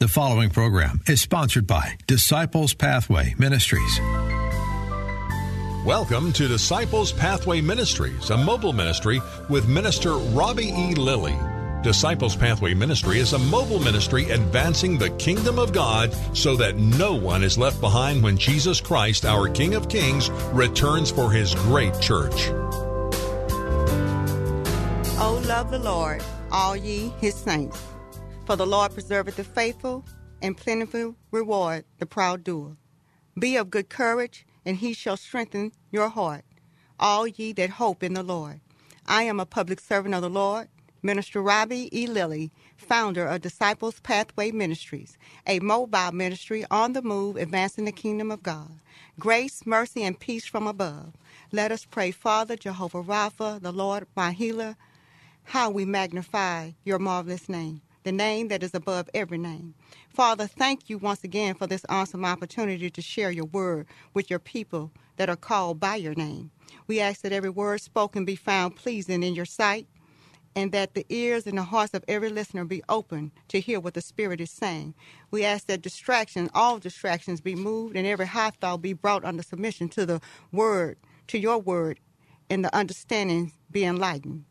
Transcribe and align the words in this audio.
The 0.00 0.08
following 0.08 0.48
program 0.48 1.02
is 1.06 1.20
sponsored 1.20 1.66
by 1.66 1.98
Disciples 2.06 2.72
Pathway 2.72 3.34
Ministries. 3.38 4.00
Welcome 5.84 6.32
to 6.32 6.48
Disciples 6.48 7.12
Pathway 7.12 7.60
Ministries, 7.60 8.30
a 8.30 8.36
mobile 8.38 8.72
ministry 8.72 9.20
with 9.50 9.68
Minister 9.68 10.12
Robbie 10.12 10.70
E. 10.70 10.94
Lilly. 10.94 11.36
Disciples 11.82 12.34
Pathway 12.34 12.72
Ministry 12.72 13.18
is 13.18 13.34
a 13.34 13.38
mobile 13.38 13.78
ministry 13.78 14.30
advancing 14.30 14.96
the 14.96 15.10
kingdom 15.18 15.58
of 15.58 15.74
God 15.74 16.16
so 16.34 16.56
that 16.56 16.78
no 16.78 17.14
one 17.14 17.44
is 17.44 17.58
left 17.58 17.78
behind 17.82 18.22
when 18.22 18.38
Jesus 18.38 18.80
Christ, 18.80 19.26
our 19.26 19.50
King 19.50 19.74
of 19.74 19.90
Kings, 19.90 20.30
returns 20.54 21.10
for 21.10 21.30
his 21.30 21.54
great 21.56 21.92
church. 22.00 22.48
O 25.18 25.42
love 25.46 25.70
the 25.70 25.78
Lord, 25.78 26.24
all 26.50 26.74
ye 26.74 27.12
his 27.20 27.34
saints. 27.34 27.78
For 28.50 28.56
the 28.56 28.66
Lord 28.66 28.92
preserveth 28.92 29.36
the 29.36 29.44
faithful, 29.44 30.04
and 30.42 30.56
plentiful 30.56 31.14
reward 31.30 31.84
the 32.00 32.04
proud 32.04 32.42
doer. 32.42 32.76
Be 33.38 33.54
of 33.54 33.70
good 33.70 33.88
courage, 33.88 34.44
and 34.66 34.76
he 34.76 34.92
shall 34.92 35.16
strengthen 35.16 35.70
your 35.92 36.08
heart, 36.08 36.44
all 36.98 37.28
ye 37.28 37.52
that 37.52 37.70
hope 37.70 38.02
in 38.02 38.14
the 38.14 38.24
Lord. 38.24 38.60
I 39.06 39.22
am 39.22 39.38
a 39.38 39.46
public 39.46 39.78
servant 39.78 40.16
of 40.16 40.22
the 40.22 40.28
Lord, 40.28 40.66
Minister 41.00 41.40
Robbie 41.40 41.96
E. 41.96 42.08
Lilly, 42.08 42.50
founder 42.76 43.24
of 43.24 43.40
Disciples 43.40 44.00
Pathway 44.00 44.50
Ministries, 44.50 45.16
a 45.46 45.60
mobile 45.60 46.10
ministry 46.10 46.64
on 46.72 46.92
the 46.92 47.02
move 47.02 47.36
advancing 47.36 47.84
the 47.84 47.92
kingdom 47.92 48.32
of 48.32 48.42
God. 48.42 48.80
Grace, 49.16 49.64
mercy, 49.64 50.02
and 50.02 50.18
peace 50.18 50.44
from 50.44 50.66
above. 50.66 51.12
Let 51.52 51.70
us 51.70 51.84
pray, 51.84 52.10
Father, 52.10 52.56
Jehovah 52.56 53.04
Rapha, 53.04 53.62
the 53.62 53.70
Lord, 53.70 54.08
my 54.16 54.32
healer, 54.32 54.74
how 55.44 55.70
we 55.70 55.84
magnify 55.84 56.72
your 56.82 56.98
marvelous 56.98 57.48
name 57.48 57.82
the 58.10 58.16
name 58.16 58.48
that 58.48 58.64
is 58.64 58.74
above 58.74 59.08
every 59.14 59.38
name. 59.38 59.72
Father, 60.08 60.48
thank 60.48 60.90
you 60.90 60.98
once 60.98 61.22
again 61.22 61.54
for 61.54 61.68
this 61.68 61.86
awesome 61.88 62.24
opportunity 62.24 62.90
to 62.90 63.00
share 63.00 63.30
your 63.30 63.44
word 63.44 63.86
with 64.14 64.28
your 64.28 64.40
people 64.40 64.90
that 65.16 65.30
are 65.30 65.36
called 65.36 65.78
by 65.78 65.94
your 65.94 66.16
name. 66.16 66.50
We 66.88 66.98
ask 66.98 67.20
that 67.20 67.30
every 67.32 67.50
word 67.50 67.80
spoken 67.80 68.24
be 68.24 68.34
found 68.34 68.74
pleasing 68.74 69.22
in 69.22 69.36
your 69.36 69.44
sight 69.44 69.86
and 70.56 70.72
that 70.72 70.94
the 70.94 71.06
ears 71.08 71.46
and 71.46 71.56
the 71.56 71.62
hearts 71.62 71.94
of 71.94 72.04
every 72.08 72.30
listener 72.30 72.64
be 72.64 72.82
open 72.88 73.30
to 73.46 73.60
hear 73.60 73.78
what 73.78 73.94
the 73.94 74.00
Spirit 74.02 74.40
is 74.40 74.50
saying. 74.50 74.94
We 75.30 75.44
ask 75.44 75.68
that 75.68 75.80
distraction, 75.80 76.50
all 76.52 76.80
distractions 76.80 77.40
be 77.40 77.54
moved 77.54 77.96
and 77.96 78.08
every 78.08 78.26
high 78.26 78.50
thought 78.60 78.82
be 78.82 78.92
brought 78.92 79.24
under 79.24 79.44
submission 79.44 79.88
to 79.90 80.04
the 80.04 80.20
word, 80.50 80.98
to 81.28 81.38
your 81.38 81.58
word, 81.58 82.00
and 82.50 82.64
the 82.64 82.74
understanding 82.74 83.52
be 83.70 83.84
enlightened. 83.84 84.46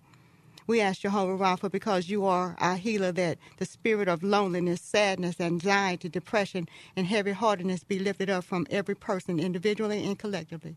We 0.69 0.81
ask 0.81 1.01
Jehovah 1.01 1.35
Rapha 1.35 1.71
because 1.71 2.09
you 2.09 2.25
are 2.25 2.55
our 2.59 2.75
healer 2.75 3.11
that 3.13 3.39
the 3.57 3.65
spirit 3.65 4.07
of 4.07 4.21
loneliness, 4.21 4.79
sadness, 4.81 5.39
anxiety, 5.41 6.09
depression, 6.09 6.69
and 6.95 7.07
heavy 7.07 7.31
heartedness 7.31 7.83
be 7.83 7.97
lifted 7.97 8.29
up 8.29 8.43
from 8.43 8.67
every 8.69 8.93
person 8.93 9.39
individually 9.39 10.05
and 10.05 10.19
collectively. 10.19 10.75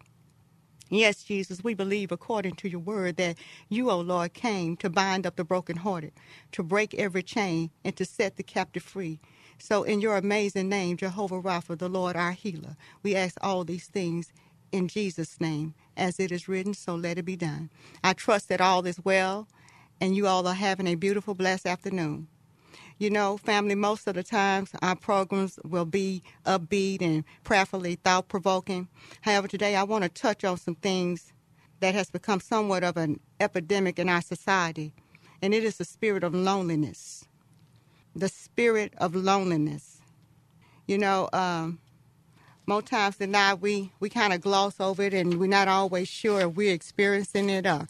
Yes, 0.88 1.24
Jesus, 1.24 1.62
we 1.62 1.74
believe 1.74 2.10
according 2.10 2.54
to 2.56 2.70
your 2.70 2.80
word 2.80 3.18
that 3.18 3.36
you, 3.68 3.90
O 3.90 4.00
Lord, 4.00 4.32
came 4.32 4.78
to 4.78 4.88
bind 4.88 5.26
up 5.26 5.36
the 5.36 5.44
brokenhearted, 5.44 6.12
to 6.52 6.62
break 6.62 6.94
every 6.94 7.22
chain, 7.22 7.70
and 7.84 7.94
to 7.96 8.06
set 8.06 8.36
the 8.36 8.42
captive 8.42 8.84
free. 8.84 9.20
So, 9.58 9.82
in 9.82 10.00
your 10.00 10.16
amazing 10.16 10.70
name, 10.70 10.96
Jehovah 10.96 11.42
Rapha, 11.42 11.78
the 11.78 11.90
Lord 11.90 12.16
our 12.16 12.32
healer, 12.32 12.78
we 13.02 13.14
ask 13.14 13.36
all 13.42 13.64
these 13.64 13.88
things 13.88 14.32
in 14.72 14.88
Jesus' 14.88 15.38
name. 15.38 15.74
As 15.98 16.18
it 16.18 16.32
is 16.32 16.48
written, 16.48 16.72
so 16.72 16.94
let 16.94 17.18
it 17.18 17.24
be 17.26 17.36
done. 17.36 17.70
I 18.02 18.14
trust 18.14 18.48
that 18.48 18.62
all 18.62 18.86
is 18.86 19.04
well 19.04 19.48
and 20.02 20.16
you 20.16 20.26
all 20.26 20.48
are 20.48 20.54
having 20.54 20.88
a 20.88 20.96
beautiful, 20.96 21.32
blessed 21.32 21.64
afternoon. 21.64 22.26
You 22.98 23.08
know, 23.08 23.36
family, 23.36 23.76
most 23.76 24.08
of 24.08 24.16
the 24.16 24.24
times 24.24 24.72
our 24.82 24.96
programs 24.96 25.60
will 25.64 25.84
be 25.84 26.24
upbeat 26.44 27.00
and 27.00 27.22
prayerfully 27.44 27.94
thought 27.94 28.26
provoking. 28.28 28.88
However, 29.20 29.46
today 29.46 29.76
I 29.76 29.84
want 29.84 30.02
to 30.02 30.10
touch 30.10 30.42
on 30.42 30.56
some 30.58 30.74
things 30.74 31.32
that 31.78 31.94
has 31.94 32.10
become 32.10 32.40
somewhat 32.40 32.82
of 32.82 32.96
an 32.96 33.20
epidemic 33.38 34.00
in 34.00 34.08
our 34.08 34.22
society, 34.22 34.92
and 35.40 35.54
it 35.54 35.62
is 35.62 35.78
the 35.78 35.84
spirit 35.84 36.24
of 36.24 36.34
loneliness. 36.34 37.24
The 38.16 38.28
spirit 38.28 38.94
of 38.98 39.14
loneliness. 39.14 40.00
You 40.88 40.98
know, 40.98 41.28
um, 41.32 41.78
more 42.66 42.82
times 42.82 43.16
than 43.18 43.32
not, 43.32 43.60
we, 43.60 43.92
we 44.00 44.08
kind 44.10 44.32
of 44.32 44.40
gloss 44.40 44.80
over 44.80 45.02
it 45.02 45.14
and 45.14 45.38
we're 45.40 45.48
not 45.48 45.68
always 45.68 46.08
sure 46.08 46.42
if 46.42 46.56
we're 46.56 46.74
experiencing 46.74 47.50
it 47.50 47.66
or 47.66 47.88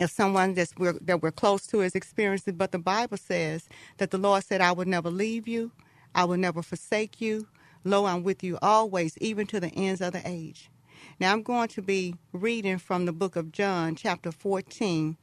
if 0.00 0.10
someone 0.12 0.54
that's 0.54 0.74
we're, 0.78 0.94
that 1.02 1.22
we're 1.22 1.32
close 1.32 1.66
to 1.68 1.82
is 1.82 1.96
experiencing. 1.96 2.56
But 2.56 2.72
the 2.72 2.80
Bible 2.80 3.18
says 3.18 3.68
that 3.98 4.12
the 4.12 4.18
Lord 4.18 4.44
said, 4.44 4.62
I 4.62 4.72
will 4.72 4.86
never 4.86 5.10
leave 5.10 5.48
you, 5.48 5.72
I 6.14 6.26
will 6.26 6.38
never 6.38 6.62
forsake 6.62 7.20
you. 7.22 7.48
Lo, 7.84 8.06
I'm 8.06 8.24
with 8.24 8.44
you 8.44 8.58
always, 8.62 9.18
even 9.20 9.46
to 9.48 9.60
the 9.60 9.68
ends 9.70 10.02
of 10.02 10.14
the 10.14 10.22
age. 10.26 10.70
Now, 11.20 11.32
I'm 11.32 11.44
going 11.44 11.68
to 11.70 11.82
be 11.82 12.16
reading 12.32 12.78
from 12.78 13.06
the 13.06 13.12
book 13.14 13.36
of 13.36 13.52
John, 13.52 13.96
chapter 13.96 14.32
14, 14.32 15.18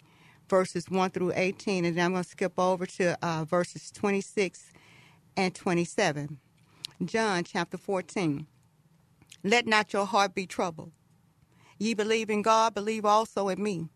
verses 0.50 0.90
1 0.90 1.12
through 1.12 1.34
18, 1.36 1.86
and 1.86 1.98
then 1.98 2.06
I'm 2.06 2.14
going 2.14 2.24
to 2.24 2.30
skip 2.30 2.54
over 2.60 2.86
to 2.88 3.18
uh, 3.26 3.46
verses 3.46 3.92
26 3.92 4.74
and 5.38 5.56
27. 5.56 6.40
John, 7.06 7.44
chapter 7.46 7.78
14. 7.78 8.48
Let 9.44 9.68
not 9.68 9.94
your 9.94 10.06
heart 10.06 10.36
be 10.36 10.48
troubled. 10.48 10.92
Ye 11.80 11.94
believe 11.96 12.30
in 12.30 12.42
God, 12.44 12.74
believe 12.76 13.06
also 13.06 13.50
in 13.50 13.64
me. 13.64 13.90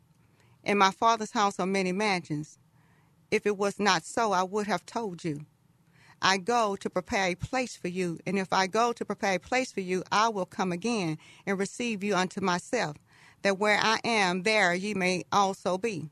In 0.64 0.78
my 0.78 0.92
father's 0.92 1.32
house 1.32 1.60
are 1.60 1.66
many 1.66 1.92
mansions. 1.92 2.60
If 3.32 3.46
it 3.46 3.58
was 3.58 3.80
not 3.80 4.06
so, 4.06 4.32
I 4.32 4.44
would 4.44 4.68
have 4.68 4.86
told 4.86 5.24
you. 5.24 5.46
I 6.22 6.38
go 6.38 6.76
to 6.76 6.90
prepare 6.90 7.28
a 7.28 7.36
place 7.36 7.76
for 7.76 7.88
you, 7.88 8.20
and 8.28 8.38
if 8.38 8.54
I 8.54 8.68
go 8.68 8.94
to 8.94 9.04
prepare 9.04 9.36
a 9.36 9.40
place 9.40 9.72
for 9.72 9.82
you, 9.82 10.04
I 10.12 10.30
will 10.30 10.46
come 10.46 10.72
again 10.72 11.18
and 11.48 11.58
receive 11.58 12.04
you 12.04 12.16
unto 12.16 12.42
myself, 12.42 12.98
that 13.42 13.58
where 13.58 13.80
I 13.82 14.00
am, 14.04 14.44
there 14.44 14.76
ye 14.76 14.94
may 14.94 15.24
also 15.32 15.80
be. 15.80 16.10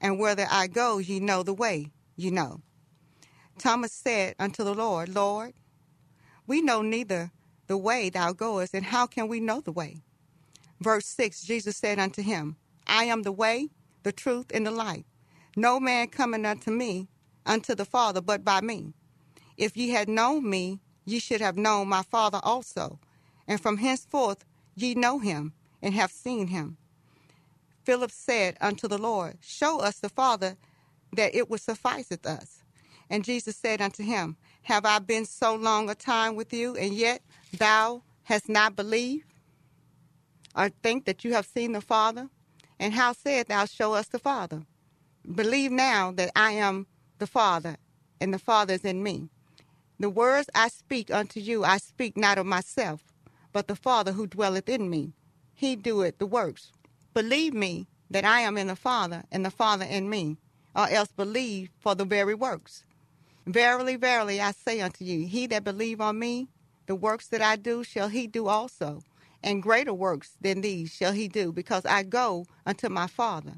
And 0.00 0.18
whither 0.18 0.46
I 0.50 0.68
go, 0.68 0.98
ye 0.98 1.20
know 1.20 1.42
the 1.42 1.52
way, 1.52 1.90
ye 2.16 2.30
know. 2.30 2.62
Thomas 3.58 3.92
said 3.92 4.34
unto 4.38 4.64
the 4.64 4.74
Lord, 4.74 5.10
Lord, 5.10 5.52
we 6.46 6.62
know 6.62 6.80
neither 6.80 7.30
the 7.66 7.76
way 7.76 8.08
thou 8.08 8.32
goest, 8.32 8.74
and 8.74 8.86
how 8.86 9.06
can 9.06 9.28
we 9.28 9.38
know 9.38 9.60
the 9.60 9.72
way? 9.72 9.98
Verse 10.80 11.06
6 11.06 11.42
Jesus 11.42 11.76
said 11.76 11.98
unto 11.98 12.22
him, 12.22 12.56
I 12.86 13.04
am 13.04 13.22
the 13.22 13.32
way, 13.32 13.68
the 14.02 14.12
truth, 14.12 14.46
and 14.54 14.66
the 14.66 14.70
life. 14.70 15.04
No 15.56 15.80
man 15.80 16.08
coming 16.08 16.46
unto 16.46 16.70
me, 16.70 17.08
unto 17.46 17.74
the 17.74 17.84
Father, 17.84 18.20
but 18.20 18.44
by 18.44 18.60
me. 18.60 18.94
If 19.56 19.76
ye 19.76 19.90
had 19.90 20.08
known 20.08 20.48
me, 20.48 20.80
ye 21.04 21.18
should 21.18 21.40
have 21.40 21.56
known 21.56 21.88
my 21.88 22.02
Father 22.02 22.40
also. 22.42 22.98
And 23.48 23.60
from 23.60 23.78
henceforth 23.78 24.44
ye 24.76 24.94
know 24.94 25.18
him, 25.20 25.52
and 25.82 25.94
have 25.94 26.12
seen 26.12 26.48
him. 26.48 26.78
Philip 27.84 28.10
said 28.12 28.56
unto 28.60 28.88
the 28.88 28.98
Lord, 28.98 29.38
Show 29.42 29.80
us 29.80 30.00
the 30.00 30.08
Father, 30.08 30.56
that 31.14 31.34
it 31.34 31.50
would 31.50 31.60
sufficeth 31.60 32.26
us. 32.26 32.62
And 33.10 33.24
Jesus 33.24 33.56
said 33.56 33.80
unto 33.82 34.04
him, 34.04 34.36
Have 34.64 34.86
I 34.86 35.00
been 35.00 35.24
so 35.26 35.54
long 35.54 35.90
a 35.90 35.94
time 35.94 36.36
with 36.36 36.52
you, 36.52 36.76
and 36.76 36.94
yet 36.94 37.22
thou 37.52 38.02
hast 38.24 38.48
not 38.48 38.76
believed? 38.76 39.26
Or 40.56 40.68
think 40.68 41.06
that 41.06 41.24
you 41.24 41.34
have 41.34 41.46
seen 41.46 41.72
the 41.72 41.80
Father? 41.80 42.28
And 42.82 42.94
how 42.94 43.12
said 43.12 43.46
thou, 43.46 43.66
Show 43.66 43.94
us 43.94 44.08
the 44.08 44.18
Father? 44.18 44.64
Believe 45.36 45.70
now 45.70 46.10
that 46.10 46.32
I 46.34 46.50
am 46.54 46.88
the 47.20 47.28
Father, 47.28 47.76
and 48.20 48.34
the 48.34 48.40
Father 48.40 48.74
is 48.74 48.84
in 48.84 49.04
me. 49.04 49.30
The 50.00 50.10
words 50.10 50.50
I 50.52 50.66
speak 50.66 51.08
unto 51.08 51.38
you, 51.38 51.62
I 51.62 51.78
speak 51.78 52.16
not 52.16 52.38
of 52.38 52.46
myself, 52.46 53.04
but 53.52 53.68
the 53.68 53.76
Father 53.76 54.10
who 54.10 54.26
dwelleth 54.26 54.68
in 54.68 54.90
me. 54.90 55.12
He 55.54 55.76
doeth 55.76 56.18
the 56.18 56.26
works. 56.26 56.72
Believe 57.14 57.54
me 57.54 57.86
that 58.10 58.24
I 58.24 58.40
am 58.40 58.58
in 58.58 58.66
the 58.66 58.74
Father, 58.74 59.22
and 59.30 59.46
the 59.46 59.52
Father 59.52 59.84
in 59.84 60.10
me, 60.10 60.38
or 60.74 60.88
else 60.88 61.12
believe 61.12 61.70
for 61.78 61.94
the 61.94 62.04
very 62.04 62.34
works. 62.34 62.82
Verily, 63.46 63.94
verily, 63.94 64.40
I 64.40 64.50
say 64.50 64.80
unto 64.80 65.04
you, 65.04 65.28
he 65.28 65.46
that 65.46 65.62
believe 65.62 66.00
on 66.00 66.18
me, 66.18 66.48
the 66.86 66.96
works 66.96 67.28
that 67.28 67.42
I 67.42 67.54
do 67.54 67.84
shall 67.84 68.08
he 68.08 68.26
do 68.26 68.48
also 68.48 69.02
and 69.42 69.62
greater 69.62 69.94
works 69.94 70.32
than 70.40 70.62
these 70.62 70.92
shall 70.94 71.12
he 71.12 71.28
do, 71.28 71.52
because 71.52 71.86
I 71.86 72.04
go 72.04 72.46
unto 72.66 72.88
my 72.88 73.06
Father. 73.08 73.54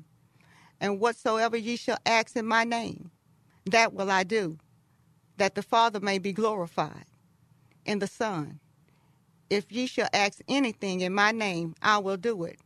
And 0.80 1.00
whatsoever 1.00 1.56
ye 1.56 1.76
shall 1.76 1.98
ask 2.06 2.36
in 2.36 2.46
my 2.46 2.64
name, 2.64 3.10
that 3.66 3.94
will 3.94 4.10
I 4.10 4.24
do, 4.24 4.58
that 5.38 5.54
the 5.56 5.62
Father 5.62 6.00
may 6.00 6.18
be 6.18 6.32
glorified 6.32 7.06
in 7.86 8.00
the 8.00 8.08
Son. 8.08 8.60
If 9.50 9.72
ye 9.72 9.86
shall 9.86 10.08
ask 10.12 10.40
anything 10.48 11.00
in 11.02 11.14
my 11.14 11.32
name, 11.32 11.74
I 11.82 11.98
will 11.98 12.16
do 12.18 12.44
it. 12.44 12.58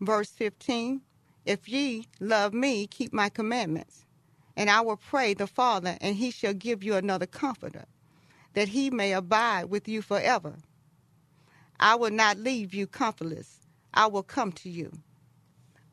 Verse 0.00 0.30
15 0.30 1.02
If 1.46 1.68
ye 1.68 2.08
love 2.20 2.54
me, 2.54 2.86
keep 2.86 3.12
my 3.12 3.28
commandments. 3.30 4.04
And 4.56 4.70
I 4.70 4.82
will 4.82 4.96
pray 4.98 5.34
the 5.34 5.46
Father, 5.48 5.98
and 6.00 6.16
he 6.16 6.30
shall 6.30 6.54
give 6.54 6.84
you 6.84 6.96
another 6.96 7.26
comforter, 7.26 7.86
that 8.54 8.68
he 8.68 8.90
may 8.90 9.12
abide 9.14 9.66
with 9.66 9.88
you 9.88 10.02
forever. 10.02 10.56
I 11.80 11.96
will 11.96 12.10
not 12.10 12.38
leave 12.38 12.74
you 12.74 12.86
comfortless. 12.86 13.60
I 13.94 14.06
will 14.08 14.22
come 14.24 14.52
to 14.52 14.70
you. 14.70 14.92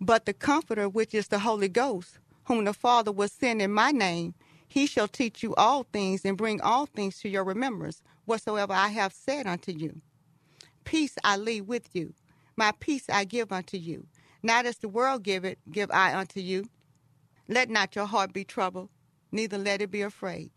But 0.02 0.26
the 0.26 0.34
Comforter, 0.34 0.90
which 0.90 1.14
is 1.14 1.28
the 1.30 1.40
Holy 1.40 1.70
Ghost, 1.70 2.20
whom 2.46 2.66
the 2.66 2.74
Father 2.74 3.12
will 3.12 3.30
send 3.30 3.62
in 3.62 3.72
my 3.74 3.92
name, 3.92 4.36
he 4.68 4.88
shall 4.88 5.08
teach 5.08 5.44
you 5.44 5.56
all 5.56 5.84
things 5.84 6.26
and 6.26 6.38
bring 6.38 6.62
all 6.62 6.86
things 6.86 7.20
to 7.22 7.30
your 7.30 7.44
remembrance, 7.44 8.04
whatsoever 8.26 8.74
I 8.74 8.90
have 8.90 9.14
said 9.14 9.48
unto 9.48 9.72
you. 9.72 10.02
Peace 10.86 11.16
I 11.24 11.38
leave 11.38 11.68
with 11.68 11.90
you, 11.96 12.14
my 12.58 12.74
peace 12.80 13.10
I 13.10 13.26
give 13.26 13.52
unto 13.52 13.78
you. 13.78 14.08
Not 14.44 14.66
as 14.66 14.78
the 14.78 14.90
world 14.90 15.24
giveth, 15.24 15.58
give 15.72 15.92
I 15.92 16.16
unto 16.16 16.40
you. 16.42 16.66
Let 17.50 17.70
not 17.70 17.96
your 17.96 18.08
heart 18.08 18.34
be 18.34 18.44
troubled, 18.46 18.90
neither 19.32 19.58
let 19.58 19.82
it 19.82 19.92
be 19.92 20.02
afraid. 20.02 20.52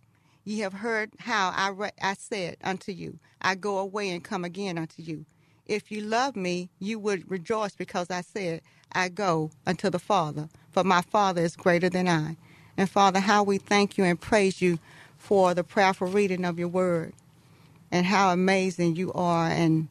Ye 0.49 0.61
have 0.61 0.73
heard 0.73 1.11
how 1.19 1.53
I, 1.55 1.69
re- 1.69 1.91
I 2.00 2.15
said 2.15 2.56
unto 2.65 2.91
you, 2.91 3.19
I 3.43 3.55
go 3.55 3.77
away 3.81 4.09
and 4.09 4.25
come 4.25 4.47
again 4.47 4.79
unto 4.79 5.03
you. 5.03 5.27
If 5.67 5.93
you 5.93 6.00
love 6.00 6.37
me, 6.37 6.71
you 6.79 6.99
would 7.00 7.31
rejoice 7.31 7.75
because 7.77 8.11
I 8.11 8.23
said, 8.23 8.62
I 8.91 9.11
go 9.11 9.50
unto 9.67 9.91
the 9.91 9.99
Father, 9.99 10.49
for 10.71 10.85
my 10.85 11.03
Father 11.03 11.43
is 11.43 11.55
greater 11.55 11.91
than 11.91 12.09
I. 12.09 12.39
And 12.79 12.89
Father, 12.89 13.21
how 13.21 13.43
we 13.43 13.59
thank 13.59 13.99
you 13.99 14.05
and 14.05 14.19
praise 14.19 14.62
you 14.62 14.79
for 15.19 15.53
the 15.53 15.65
prayerful 15.65 16.06
reading 16.06 16.47
of 16.47 16.59
your 16.59 16.69
word 16.69 17.12
and 17.93 18.06
how 18.06 18.31
amazing 18.33 18.97
you 18.97 19.12
are 19.12 19.49
and 19.50 19.89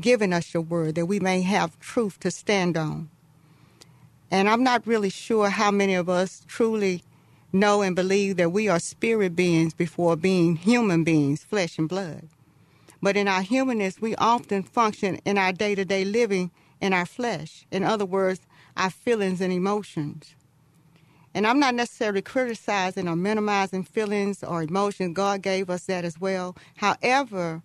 giving 0.00 0.32
us 0.32 0.54
your 0.54 0.62
word 0.62 0.94
that 0.94 1.04
we 1.04 1.20
may 1.20 1.42
have 1.42 1.78
truth 1.80 2.18
to 2.20 2.30
stand 2.30 2.78
on. 2.78 3.10
And 4.30 4.48
I'm 4.48 4.64
not 4.64 4.86
really 4.86 5.10
sure 5.10 5.50
how 5.50 5.70
many 5.70 5.94
of 5.94 6.08
us 6.08 6.44
truly 6.48 7.02
know 7.60 7.82
and 7.82 7.96
believe 7.96 8.36
that 8.38 8.52
we 8.52 8.68
are 8.68 8.80
spirit 8.80 9.36
beings 9.36 9.74
before 9.74 10.16
being 10.16 10.56
human 10.56 11.04
beings, 11.04 11.44
flesh 11.44 11.78
and 11.78 11.88
blood. 11.88 12.28
But 13.02 13.16
in 13.16 13.28
our 13.28 13.42
humanness, 13.42 14.00
we 14.00 14.16
often 14.16 14.62
function 14.62 15.20
in 15.24 15.38
our 15.38 15.52
day 15.52 15.74
to 15.74 15.84
day 15.84 16.04
living 16.04 16.50
in 16.80 16.92
our 16.92 17.06
flesh. 17.06 17.66
In 17.70 17.84
other 17.84 18.06
words, 18.06 18.40
our 18.76 18.90
feelings 18.90 19.40
and 19.40 19.52
emotions. 19.52 20.34
And 21.34 21.46
I'm 21.46 21.60
not 21.60 21.74
necessarily 21.74 22.22
criticizing 22.22 23.08
or 23.08 23.16
minimizing 23.16 23.84
feelings 23.84 24.42
or 24.44 24.62
emotions. 24.62 25.14
God 25.14 25.42
gave 25.42 25.70
us 25.70 25.84
that 25.86 26.04
as 26.04 26.20
well. 26.20 26.56
However, 26.76 27.62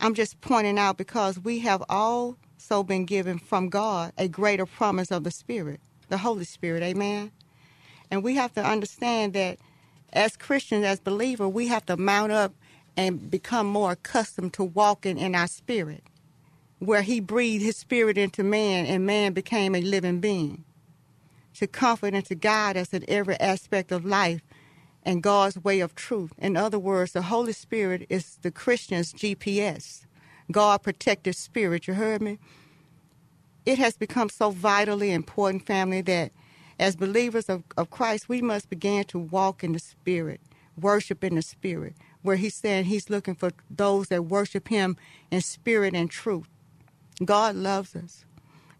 I'm 0.00 0.14
just 0.14 0.40
pointing 0.40 0.78
out 0.78 0.98
because 0.98 1.38
we 1.38 1.60
have 1.60 1.82
also 1.88 2.84
been 2.84 3.06
given 3.06 3.38
from 3.38 3.68
God 3.70 4.12
a 4.18 4.28
greater 4.28 4.66
promise 4.66 5.10
of 5.12 5.24
the 5.24 5.30
Spirit, 5.30 5.80
the 6.08 6.18
Holy 6.18 6.44
Spirit. 6.44 6.82
Amen. 6.82 7.32
And 8.10 8.22
we 8.22 8.36
have 8.36 8.52
to 8.54 8.64
understand 8.64 9.34
that 9.34 9.58
as 10.12 10.36
Christians, 10.36 10.84
as 10.84 11.00
believers, 11.00 11.48
we 11.48 11.68
have 11.68 11.86
to 11.86 11.96
mount 11.96 12.32
up 12.32 12.54
and 12.96 13.30
become 13.30 13.66
more 13.66 13.92
accustomed 13.92 14.54
to 14.54 14.64
walking 14.64 15.18
in 15.18 15.34
our 15.34 15.48
spirit, 15.48 16.04
where 16.78 17.02
He 17.02 17.20
breathed 17.20 17.64
His 17.64 17.76
Spirit 17.76 18.18
into 18.18 18.42
man 18.44 18.86
and 18.86 19.06
man 19.06 19.32
became 19.32 19.74
a 19.74 19.80
living 19.82 20.20
being 20.20 20.64
to 21.54 21.66
comfort 21.66 22.14
and 22.14 22.24
to 22.26 22.34
guide 22.34 22.76
us 22.76 22.92
in 22.92 23.04
every 23.08 23.38
aspect 23.40 23.92
of 23.92 24.04
life 24.04 24.42
and 25.04 25.22
God's 25.22 25.58
way 25.62 25.80
of 25.80 25.94
truth. 25.94 26.32
In 26.38 26.56
other 26.56 26.78
words, 26.78 27.12
the 27.12 27.22
Holy 27.22 27.52
Spirit 27.52 28.06
is 28.08 28.38
the 28.42 28.50
Christian's 28.50 29.12
GPS, 29.12 30.06
God 30.52 30.82
protected 30.82 31.36
spirit. 31.36 31.88
You 31.88 31.94
heard 31.94 32.22
me? 32.22 32.38
It 33.64 33.78
has 33.78 33.96
become 33.96 34.28
so 34.28 34.50
vitally 34.50 35.12
important, 35.12 35.66
family, 35.66 36.02
that 36.02 36.32
as 36.78 36.96
believers 36.96 37.48
of, 37.48 37.62
of 37.76 37.90
Christ, 37.90 38.28
we 38.28 38.42
must 38.42 38.70
begin 38.70 39.04
to 39.04 39.18
walk 39.18 39.64
in 39.64 39.72
the 39.72 39.78
Spirit, 39.78 40.40
worship 40.80 41.24
in 41.24 41.36
the 41.36 41.42
Spirit, 41.42 41.94
where 42.22 42.36
He's 42.36 42.54
saying 42.54 42.84
He's 42.84 43.10
looking 43.10 43.34
for 43.34 43.52
those 43.70 44.08
that 44.08 44.26
worship 44.26 44.68
Him 44.68 44.96
in 45.30 45.40
spirit 45.40 45.94
and 45.94 46.10
truth. 46.10 46.48
God 47.24 47.56
loves 47.56 47.96
us, 47.96 48.24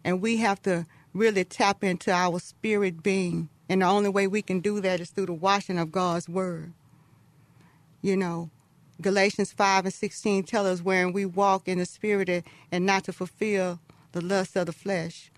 and 0.03 0.21
we 0.21 0.37
have 0.37 0.61
to 0.63 0.85
really 1.13 1.43
tap 1.43 1.83
into 1.83 2.11
our 2.11 2.39
spirit 2.39 3.01
being. 3.01 3.49
And 3.69 3.81
the 3.81 3.87
only 3.87 4.09
way 4.09 4.27
we 4.27 4.41
can 4.41 4.59
do 4.59 4.79
that 4.81 4.99
is 4.99 5.09
through 5.09 5.25
the 5.25 5.33
washing 5.33 5.79
of 5.79 5.91
God's 5.91 6.29
word. 6.29 6.73
You 8.01 8.15
know, 8.15 8.51
Galatians 9.01 9.51
5 9.51 9.85
and 9.85 9.93
16 9.93 10.43
tell 10.43 10.65
us 10.65 10.81
wherein 10.81 11.13
we 11.13 11.25
walk 11.25 11.67
in 11.67 11.79
the 11.79 11.85
spirit 11.85 12.45
and 12.71 12.85
not 12.85 13.03
to 13.05 13.13
fulfill 13.13 13.79
the 14.11 14.21
lust 14.21 14.55
of 14.55 14.67
the 14.67 14.71
flesh. 14.71 15.31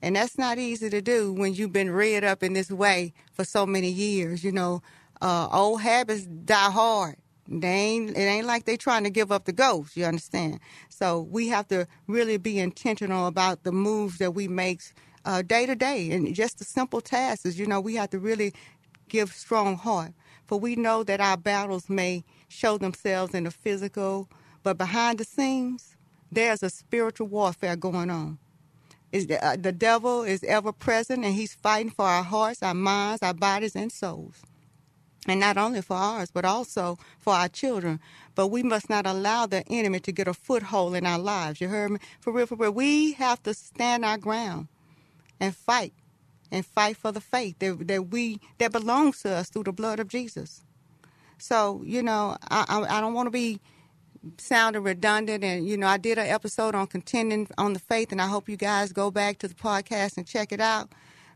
And 0.00 0.16
that's 0.16 0.38
not 0.38 0.58
easy 0.58 0.90
to 0.90 1.02
do 1.02 1.32
when 1.32 1.54
you've 1.54 1.72
been 1.72 1.90
reared 1.90 2.24
up 2.24 2.42
in 2.42 2.52
this 2.52 2.70
way 2.70 3.12
for 3.32 3.44
so 3.44 3.66
many 3.66 3.90
years. 3.90 4.44
You 4.44 4.52
know, 4.52 4.82
uh, 5.20 5.48
old 5.50 5.82
habits 5.82 6.26
die 6.26 6.70
hard. 6.70 7.16
They 7.48 7.68
ain't, 7.68 8.10
it 8.10 8.20
ain't 8.20 8.46
like 8.46 8.64
they 8.66 8.76
trying 8.76 9.04
to 9.04 9.10
give 9.10 9.32
up 9.32 9.46
the 9.46 9.52
ghost, 9.52 9.96
you 9.96 10.04
understand? 10.04 10.60
So 10.90 11.22
we 11.22 11.48
have 11.48 11.66
to 11.68 11.86
really 12.06 12.36
be 12.36 12.58
intentional 12.58 13.26
about 13.26 13.64
the 13.64 13.72
moves 13.72 14.18
that 14.18 14.32
we 14.32 14.48
make 14.48 14.82
uh, 15.24 15.42
day 15.42 15.64
to 15.66 15.74
day. 15.74 16.10
And 16.10 16.34
just 16.34 16.58
the 16.58 16.64
simple 16.64 17.00
tasks 17.00 17.46
is, 17.46 17.58
you 17.58 17.66
know, 17.66 17.80
we 17.80 17.94
have 17.96 18.10
to 18.10 18.18
really 18.18 18.52
give 19.08 19.32
strong 19.32 19.76
heart. 19.76 20.12
For 20.46 20.60
we 20.60 20.76
know 20.76 21.02
that 21.04 21.20
our 21.20 21.36
battles 21.36 21.88
may 21.88 22.24
show 22.48 22.78
themselves 22.78 23.34
in 23.34 23.44
the 23.44 23.50
physical, 23.50 24.28
but 24.62 24.78
behind 24.78 25.18
the 25.18 25.24
scenes, 25.24 25.96
there's 26.30 26.62
a 26.62 26.70
spiritual 26.70 27.28
warfare 27.28 27.76
going 27.76 28.10
on. 28.10 28.38
Is 29.12 29.28
the, 29.28 29.44
uh, 29.44 29.56
the 29.56 29.72
devil 29.72 30.22
is 30.24 30.44
ever 30.44 30.72
present 30.72 31.24
and 31.24 31.34
he's 31.34 31.54
fighting 31.54 31.90
for 31.90 32.04
our 32.06 32.24
hearts, 32.24 32.62
our 32.62 32.74
minds, 32.74 33.22
our 33.22 33.34
bodies, 33.34 33.76
and 33.76 33.92
souls. 33.92 34.42
And 35.28 35.40
not 35.40 35.56
only 35.58 35.82
for 35.82 35.96
ours, 35.96 36.30
but 36.32 36.44
also 36.44 36.98
for 37.18 37.34
our 37.34 37.48
children. 37.48 38.00
But 38.34 38.48
we 38.48 38.62
must 38.62 38.90
not 38.90 39.06
allow 39.06 39.46
the 39.46 39.66
enemy 39.68 40.00
to 40.00 40.12
get 40.12 40.28
a 40.28 40.34
foothold 40.34 40.96
in 40.96 41.06
our 41.06 41.18
lives. 41.18 41.60
You 41.60 41.68
heard 41.68 41.92
me? 41.92 41.98
For 42.20 42.32
real, 42.32 42.46
for 42.46 42.56
real. 42.56 42.72
We 42.72 43.12
have 43.14 43.42
to 43.44 43.54
stand 43.54 44.04
our 44.04 44.18
ground 44.18 44.68
and 45.40 45.54
fight 45.56 45.94
and 46.50 46.66
fight 46.66 46.96
for 46.96 47.12
the 47.12 47.20
faith 47.20 47.58
that, 47.60 47.88
that 47.88 48.08
we 48.10 48.40
that 48.58 48.72
belongs 48.72 49.22
to 49.22 49.30
us 49.32 49.50
through 49.50 49.64
the 49.64 49.72
blood 49.72 50.00
of 50.00 50.08
Jesus. 50.08 50.62
So 51.38 51.82
you 51.84 52.02
know, 52.02 52.36
I 52.50 52.66
I, 52.68 52.98
I 52.98 53.00
don't 53.02 53.14
want 53.14 53.28
to 53.28 53.32
be 53.32 53.60
sounding 54.38 54.82
redundant, 54.82 55.44
and 55.44 55.66
you 55.66 55.76
know, 55.76 55.86
I 55.86 55.96
did 55.96 56.18
an 56.18 56.26
episode 56.26 56.74
on 56.74 56.86
contending 56.86 57.48
on 57.56 57.72
the 57.72 57.78
faith, 57.78 58.12
and 58.12 58.20
I 58.20 58.26
hope 58.26 58.48
you 58.48 58.56
guys 58.56 58.92
go 58.92 59.10
back 59.10 59.38
to 59.38 59.48
the 59.48 59.54
podcast 59.54 60.16
and 60.16 60.26
check 60.26 60.52
it 60.52 60.60
out. 60.60 60.90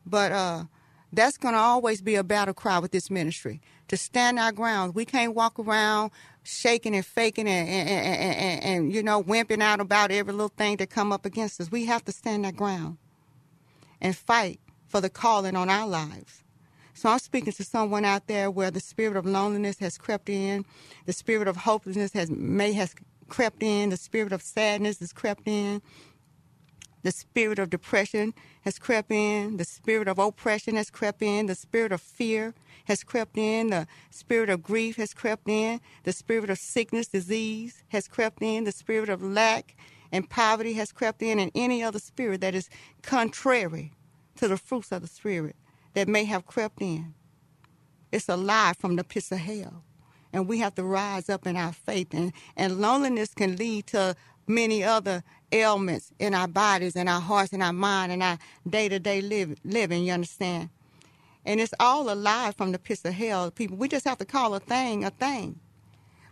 But 0.05 0.33
uh, 0.33 0.65
that's 1.13 1.37
going 1.37 1.55
to 1.55 1.61
always 1.61 2.01
be 2.01 2.15
a 2.15 2.25
battle 2.25 2.55
cry 2.55 2.79
with 2.79 2.91
this 2.91 3.11
ministry 3.11 3.61
to 3.89 3.97
stand 3.97 4.39
our 4.39 4.53
ground. 4.53 4.95
We 4.95 5.05
can't 5.05 5.35
walk 5.35 5.59
around 5.59 6.11
shaking 6.45 6.95
and 6.95 7.07
faking 7.07 7.47
and, 7.47 7.69
and, 7.69 7.89
and, 7.89 8.37
and, 8.37 8.65
and 8.65 8.93
you 8.93 9.03
know 9.03 9.23
wimping 9.23 9.63
out 9.63 9.81
about 9.81 10.11
every 10.11 10.33
little 10.33 10.49
thing 10.49 10.77
that 10.79 10.91
come 10.91 11.13
up 11.13 11.25
against 11.25 11.61
us. 11.61 11.71
We 11.71 11.87
have 11.87 12.05
to 12.07 12.13
stand 12.13 12.47
our 12.47 12.53
ground 12.53 12.99
and 14.01 14.17
fight 14.17 14.59
for 14.89 15.01
the 15.01 15.11
calling 15.11 15.57
on 15.57 15.71
our 15.71 15.87
lives. 15.87 16.42
So 16.95 17.09
I'm 17.09 17.19
speaking 17.19 17.53
to 17.55 17.65
someone 17.65 18.05
out 18.05 18.27
there 18.27 18.51
where 18.51 18.71
the 18.71 18.81
spirit 18.81 19.17
of 19.17 19.27
loneliness 19.27 19.79
has 19.79 19.99
crept 19.99 20.29
in, 20.29 20.65
the 21.07 21.13
spirit 21.13 21.49
of 21.49 21.57
hopelessness 21.57 22.13
has 22.13 22.31
may 22.31 22.73
has 22.73 22.95
crept 23.29 23.63
in, 23.63 23.91
the 23.91 23.97
spirit 23.97 24.33
of 24.33 24.43
sadness 24.43 25.01
has 25.01 25.13
crept 25.13 25.49
in, 25.49 25.81
the 27.03 27.13
spirit 27.13 27.59
of 27.59 27.71
depression 27.71 28.35
has 28.63 28.79
crept 28.79 29.11
in, 29.11 29.57
the 29.57 29.65
spirit 29.65 30.07
of 30.09 30.19
oppression 30.19 30.77
has 30.77 30.91
crept 30.91 31.23
in, 31.23 31.47
the 31.47 31.55
spirit 31.55 31.93
of 31.93 32.01
fear 32.01 32.55
has 32.87 33.03
crept 33.05 33.39
in, 33.39 33.71
the 33.71 33.87
spirit 34.11 34.51
of 34.51 34.63
grief 34.63 34.97
has 34.97 35.15
crept 35.15 35.49
in, 35.49 35.81
the 36.05 36.13
spirit 36.13 36.51
of 36.51 36.59
sickness, 36.59 37.09
disease 37.09 37.85
has 37.89 38.07
crept 38.07 38.43
in, 38.43 38.65
the 38.65 38.73
spirit 38.73 39.09
of 39.09 39.23
lack 39.23 39.77
and 40.13 40.29
poverty 40.29 40.75
has 40.75 40.93
crept 40.93 41.23
in, 41.23 41.39
and 41.39 41.51
any 41.55 41.83
other 41.83 41.99
spirit 41.99 42.41
that 42.43 42.55
is 42.55 42.69
contrary 43.03 43.93
to 44.37 44.47
the 44.47 44.59
fruits 44.59 44.93
of 44.93 45.03
the 45.03 45.09
Spirit 45.09 45.57
that 45.95 46.09
may 46.09 46.25
have 46.25 46.47
crept 46.47 46.83
in. 46.83 47.15
It's 48.13 48.29
a 48.29 48.37
lie 48.37 48.75
from 48.79 48.97
the 48.97 49.05
pits 49.05 49.33
of 49.33 49.39
hell. 49.39 49.85
And 50.33 50.49
we 50.49 50.59
have 50.59 50.75
to 50.77 50.85
rise 50.85 51.29
up 51.31 51.47
in 51.47 51.57
our 51.57 51.73
faith. 51.73 52.15
And, 52.15 52.33
and 52.57 52.81
loneliness 52.81 53.35
can 53.35 53.57
lead 53.57 53.87
to 53.89 54.17
many 54.47 54.85
other 54.85 55.25
ailments 55.53 56.13
in 56.19 56.35
our 56.35 56.49
bodies 56.49 56.97
and 56.97 57.09
our 57.09 57.21
hearts 57.21 57.53
and 57.53 57.63
our 57.63 57.73
mind 57.73 58.13
and 58.13 58.23
our 58.23 58.39
day 58.69 58.89
to 58.89 58.99
day 58.99 59.21
living, 59.65 60.05
you 60.05 60.13
understand? 60.13 60.71
And 61.45 61.61
it's 61.61 61.75
all 61.81 62.11
a 62.13 62.15
lie 62.17 62.53
from 62.57 62.73
the 62.73 62.79
pits 62.79 63.05
of 63.05 63.15
hell, 63.15 63.51
people. 63.51 63.77
We 63.77 63.89
just 63.89 64.07
have 64.07 64.19
to 64.19 64.25
call 64.27 64.55
a 64.55 64.61
thing 64.61 65.05
a 65.05 65.11
thing. 65.11 65.61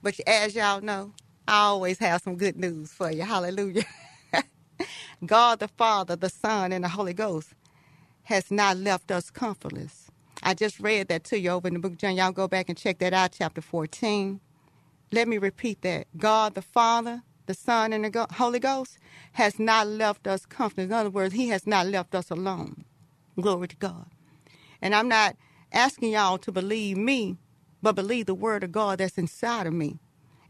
But 0.03 0.21
as 0.27 0.55
y'all 0.57 0.81
know, 0.83 1.13
I 1.49 1.61
always 1.63 1.99
have 2.01 2.23
some 2.23 2.37
good 2.37 2.57
news 2.57 2.93
for 2.93 3.11
you. 3.11 3.23
Hallelujah. 3.25 3.85
God 5.27 5.61
the 5.61 5.69
Father, 5.69 6.17
the 6.17 6.31
Son, 6.31 6.73
and 6.73 6.85
the 6.85 6.89
Holy 6.91 7.15
Ghost 7.15 7.51
has 8.25 8.51
not 8.51 8.77
left 8.79 9.11
us 9.11 9.31
comfortless. 9.31 10.11
I 10.43 10.55
just 10.55 10.81
read 10.81 11.09
that 11.09 11.25
to 11.25 11.39
you 11.41 11.51
over 11.51 11.69
in 11.69 11.75
the 11.75 11.81
book 11.81 11.93
of 11.93 11.99
John. 11.99 12.17
Y'all 12.17 12.33
go 12.33 12.49
back 12.49 12.69
and 12.69 12.79
check 12.79 12.99
that 13.01 13.13
out, 13.15 13.33
chapter 13.39 13.61
14. 13.61 14.41
Let 15.13 15.29
me 15.29 15.39
repeat 15.39 15.83
that. 15.83 16.07
God 16.17 16.55
the 16.55 16.63
Father, 16.63 17.23
the 17.47 17.55
Son, 17.55 17.93
and 17.93 18.05
the 18.05 18.27
Holy 18.35 18.61
Ghost 18.61 18.99
has 19.33 19.59
not 19.59 19.87
left 19.87 20.27
us 20.27 20.47
comfortless. 20.47 20.87
In 20.87 20.93
other 20.93 21.11
words, 21.11 21.35
He 21.35 21.49
has 21.49 21.67
not 21.67 21.87
left 21.87 22.15
us 22.15 22.31
alone. 22.31 22.85
Glory 23.41 23.69
to 23.69 23.77
God. 23.77 24.07
And 24.83 24.95
I'm 24.95 25.09
not 25.09 25.37
asking 25.73 26.13
y'all 26.13 26.39
to 26.39 26.53
believe 26.53 26.97
me, 26.97 27.39
but 27.83 27.95
believe 27.97 28.27
the 28.27 28.35
Word 28.35 28.65
of 28.65 28.73
God 28.73 28.99
that's 29.01 29.19
inside 29.19 29.67
of 29.67 29.75
me. 29.75 29.99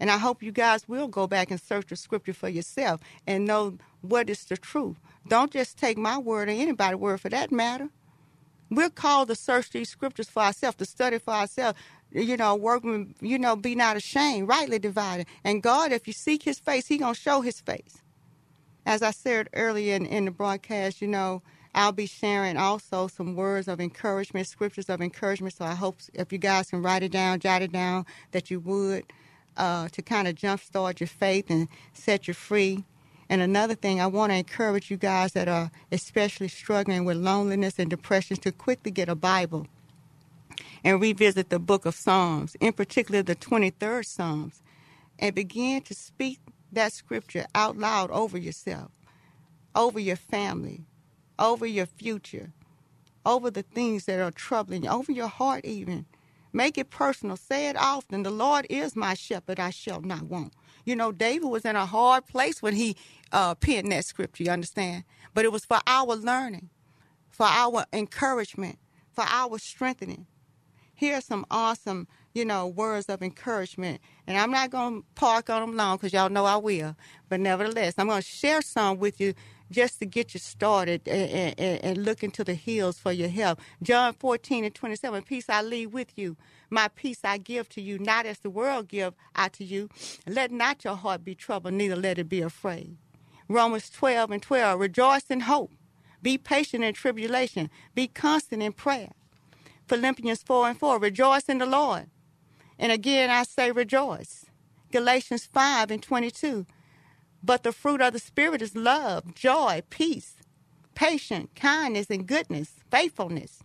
And 0.00 0.11
I 0.11 0.19
hope 0.19 0.42
you 0.42 0.50
guys 0.50 0.88
will 0.88 1.09
go 1.09 1.26
back 1.26 1.50
and 1.50 1.61
search 1.61 1.88
the 1.88 1.97
scripture 1.97 2.33
for 2.33 2.49
yourself 2.49 3.00
and 3.26 3.45
know 3.47 3.76
what 4.00 4.30
is 4.30 4.45
the 4.47 4.57
truth. 4.57 4.97
Don't 5.28 5.52
just 5.52 5.76
take 5.78 5.99
my 5.99 6.19
word 6.19 6.49
or 6.49 6.52
anybody's 6.52 6.99
word 6.99 7.21
for 7.21 7.28
that 7.28 7.52
matter. 7.52 7.90
We're 8.71 8.90
called 8.90 9.28
to 9.28 9.35
search 9.35 9.71
these 9.71 9.90
scriptures 9.90 10.30
for 10.30 10.42
ourselves, 10.42 10.76
to 10.78 10.87
study 10.87 11.19
for 11.19 11.35
ourselves, 11.35 11.78
you 12.12 12.37
know, 12.37 12.54
working, 12.54 13.14
you 13.21 13.38
know, 13.38 13.57
be 13.57 13.75
not 13.75 13.97
ashamed, 13.97 14.49
rightly 14.49 14.78
divided. 14.78 15.26
And 15.45 15.62
God, 15.62 15.92
if 15.92 16.07
you 16.07 16.12
seek 16.12 16.45
his 16.45 16.59
face, 16.59 16.87
he 16.87 16.99
to 16.99 17.14
show 17.14 17.42
his 17.42 17.61
face. 17.61 18.02
As 18.87 19.02
I 19.02 19.11
said 19.11 19.49
earlier 19.52 19.95
in, 19.97 20.07
in 20.07 20.25
the 20.25 20.30
broadcast, 20.30 21.02
you 21.02 21.09
know, 21.09 21.42
I'll 21.75 21.92
be 21.92 22.07
sharing 22.07 22.57
also 22.57 23.07
some 23.09 23.37
words 23.37 23.69
of 23.69 23.80
encouragement, 23.80 24.47
scriptures 24.47 24.88
of 24.88 25.00
encouragement. 25.02 25.54
So 25.54 25.64
I 25.64 25.75
hope 25.75 25.99
if 26.14 26.33
you 26.33 26.38
guys 26.38 26.71
can 26.71 26.83
write 26.83 27.02
it 27.02 27.12
down, 27.12 27.40
jot 27.40 27.62
it 27.62 27.73
down, 27.73 28.07
that 28.33 28.50
you 28.50 28.61
would 28.61 29.04
uh, 29.57 29.88
to 29.88 30.02
kind 30.02 30.28
of 30.28 30.35
jumpstart 30.35 31.00
your 31.00 31.07
faith 31.07 31.50
and 31.50 31.69
set 31.92 32.28
you 32.28 32.35
free. 32.35 32.85
And 33.28 33.40
another 33.40 33.75
thing, 33.75 34.00
I 34.00 34.07
want 34.07 34.33
to 34.33 34.37
encourage 34.37 34.90
you 34.90 34.97
guys 34.97 35.33
that 35.33 35.49
are 35.49 35.71
especially 35.92 36.49
struggling 36.49 37.04
with 37.04 37.16
loneliness 37.16 37.78
and 37.78 37.88
depression 37.88 38.37
to 38.38 38.52
quickly 38.52 38.90
get 38.90 39.09
a 39.09 39.14
Bible 39.14 39.66
and 40.83 41.00
revisit 41.00 41.50
the 41.50 41.59
book 41.59 41.87
of 41.87 41.95
Psalms, 41.95 42.57
in 42.61 42.73
particular 42.73 43.23
the 43.23 43.37
23rd 43.37 44.04
Psalms, 44.04 44.62
and 45.19 45.35
begin 45.35 45.83
to 45.83 45.95
speak 45.95 46.40
that 46.73 46.92
scripture 46.92 47.47
out 47.54 47.76
loud 47.76 48.11
over 48.11 48.38
yourself, 48.38 48.90
over 49.75 50.00
your 50.00 50.16
family, 50.16 50.85
over 51.38 51.66
your 51.66 51.87
future, 51.87 52.52
over 53.25 53.50
the 53.50 53.62
things 53.62 54.07
that 54.07 54.21
are 54.21 54.30
troubling 54.30 54.85
you, 54.85 54.90
over 54.90 55.12
your 55.12 55.28
heart 55.28 55.64
even. 55.64 56.07
Make 56.52 56.78
it 56.78 56.90
personal. 56.90 57.37
Say 57.37 57.69
it 57.69 57.76
often. 57.76 58.23
The 58.25 58.30
Lord 58.30 58.66
is 58.71 58.97
my 58.97 59.14
shepherd, 59.14 59.61
I 59.61 59.71
shall 59.71 60.00
not 60.02 60.25
want. 60.25 60.54
You 60.85 60.97
know, 60.97 61.12
David 61.12 61.49
was 61.49 61.64
in 61.64 61.76
a 61.76 61.87
hard 61.87 62.26
place 62.26 62.62
when 62.62 62.75
he 62.75 62.97
uh, 63.33 63.54
penned 63.57 63.92
that 63.92 64.04
scripture, 64.07 64.45
you 64.45 64.50
understand? 64.50 65.04
But 65.35 65.45
it 65.45 65.52
was 65.52 65.64
for 65.64 65.78
our 65.87 66.16
learning, 66.16 66.71
for 67.30 67.47
our 67.47 67.87
encouragement, 67.92 68.78
for 69.12 69.25
our 69.28 69.59
strengthening. 69.59 70.26
Here 70.95 71.16
are 71.19 71.23
some 71.23 71.47
awesome, 71.50 72.09
you 72.35 72.45
know, 72.45 72.66
words 72.69 73.07
of 73.09 73.23
encouragement. 73.23 74.00
And 74.26 74.38
I'm 74.38 74.50
not 74.50 74.71
going 74.71 75.02
to 75.02 75.07
park 75.16 75.50
on 75.50 75.62
them 75.62 75.76
long 75.76 75.97
because 75.97 76.12
y'all 76.12 76.30
know 76.30 76.45
I 76.47 76.57
will. 76.57 76.97
But 77.28 77.40
nevertheless, 77.40 77.95
I'm 77.99 78.09
going 78.09 78.23
to 78.23 78.28
share 78.28 78.62
some 78.62 78.99
with 78.99 79.21
you 79.21 79.35
just 79.71 79.99
to 80.00 80.07
get 80.07 80.35
you 80.35 80.41
started 80.41 81.03
and, 81.09 81.55
and, 81.59 81.85
and 81.85 82.05
look 82.05 82.23
into 82.23 82.45
the 82.45 82.55
hills 82.55 82.99
for 82.99 83.12
your 83.12 83.29
help. 83.29 83.61
John 83.83 84.15
14 84.15 84.65
and 84.65 84.75
27, 84.75 85.23
peace 85.25 85.49
I 85.49 85.62
leave 85.62 85.93
with 85.93 86.17
you. 86.17 86.37
My 86.71 86.89
peace 86.89 87.21
I 87.25 87.39
give 87.39 87.69
to 87.71 87.83
you, 87.83 87.99
not 87.99 88.27
as 88.27 88.39
the 88.41 88.50
world 88.50 88.89
give 88.89 89.15
I 89.37 89.49
to 89.50 89.65
you. 89.65 89.89
Let 90.27 90.53
not 90.53 90.85
your 90.85 90.97
heart 90.97 91.25
be 91.25 91.35
troubled, 91.35 91.75
neither 91.75 91.97
let 91.97 92.19
it 92.19 92.29
be 92.29 92.43
afraid. 92.43 92.97
Romans 93.49 93.91
12 93.91 94.31
and 94.33 94.43
12, 94.43 94.81
rejoice 94.81 95.25
in 95.31 95.41
hope. 95.41 95.73
Be 96.23 96.39
patient 96.39 96.85
in 96.85 96.95
tribulation. 96.95 97.71
Be 97.95 98.09
constant 98.09 98.62
in 98.62 98.73
prayer. 98.73 99.11
Philippians 99.89 100.43
4 100.43 100.71
and 100.71 100.79
4, 100.79 100.99
rejoice 101.00 101.45
in 101.45 101.59
the 101.59 101.67
Lord. 101.67 102.07
And 102.79 102.93
again 102.93 103.31
I 103.31 103.45
say 103.45 103.73
rejoice. 103.73 104.47
Galatians 104.93 105.47
5 105.47 105.91
and 105.91 106.03
22, 106.03 106.67
but 107.42 107.62
the 107.62 107.73
fruit 107.73 108.00
of 108.00 108.12
the 108.12 108.18
Spirit 108.18 108.62
is 108.62 108.76
love, 108.76 109.35
joy, 109.35 109.82
peace, 109.90 110.37
patience, 110.94 111.50
kindness, 111.54 112.09
and 112.11 112.26
goodness, 112.26 112.75
faithfulness. 112.90 113.62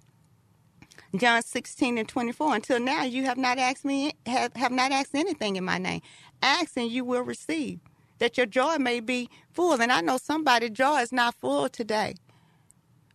John 1.17 1.41
16 1.41 1.97
and 1.97 2.07
24. 2.07 2.55
Until 2.55 2.79
now, 2.79 3.03
you 3.03 3.23
have 3.23 3.37
not 3.37 3.57
asked 3.57 3.85
me, 3.85 4.13
have, 4.25 4.53
have 4.55 4.71
not 4.71 4.91
asked 4.91 5.15
anything 5.15 5.55
in 5.55 5.63
my 5.63 5.77
name. 5.77 6.01
Ask 6.41 6.77
and 6.77 6.91
you 6.91 7.05
will 7.05 7.21
receive, 7.21 7.79
that 8.19 8.37
your 8.37 8.45
joy 8.45 8.77
may 8.77 8.99
be 8.99 9.29
full. 9.53 9.81
And 9.81 9.91
I 9.91 10.01
know 10.01 10.17
somebody's 10.17 10.71
joy 10.71 10.99
is 11.01 11.11
not 11.11 11.35
full 11.35 11.69
today, 11.69 12.15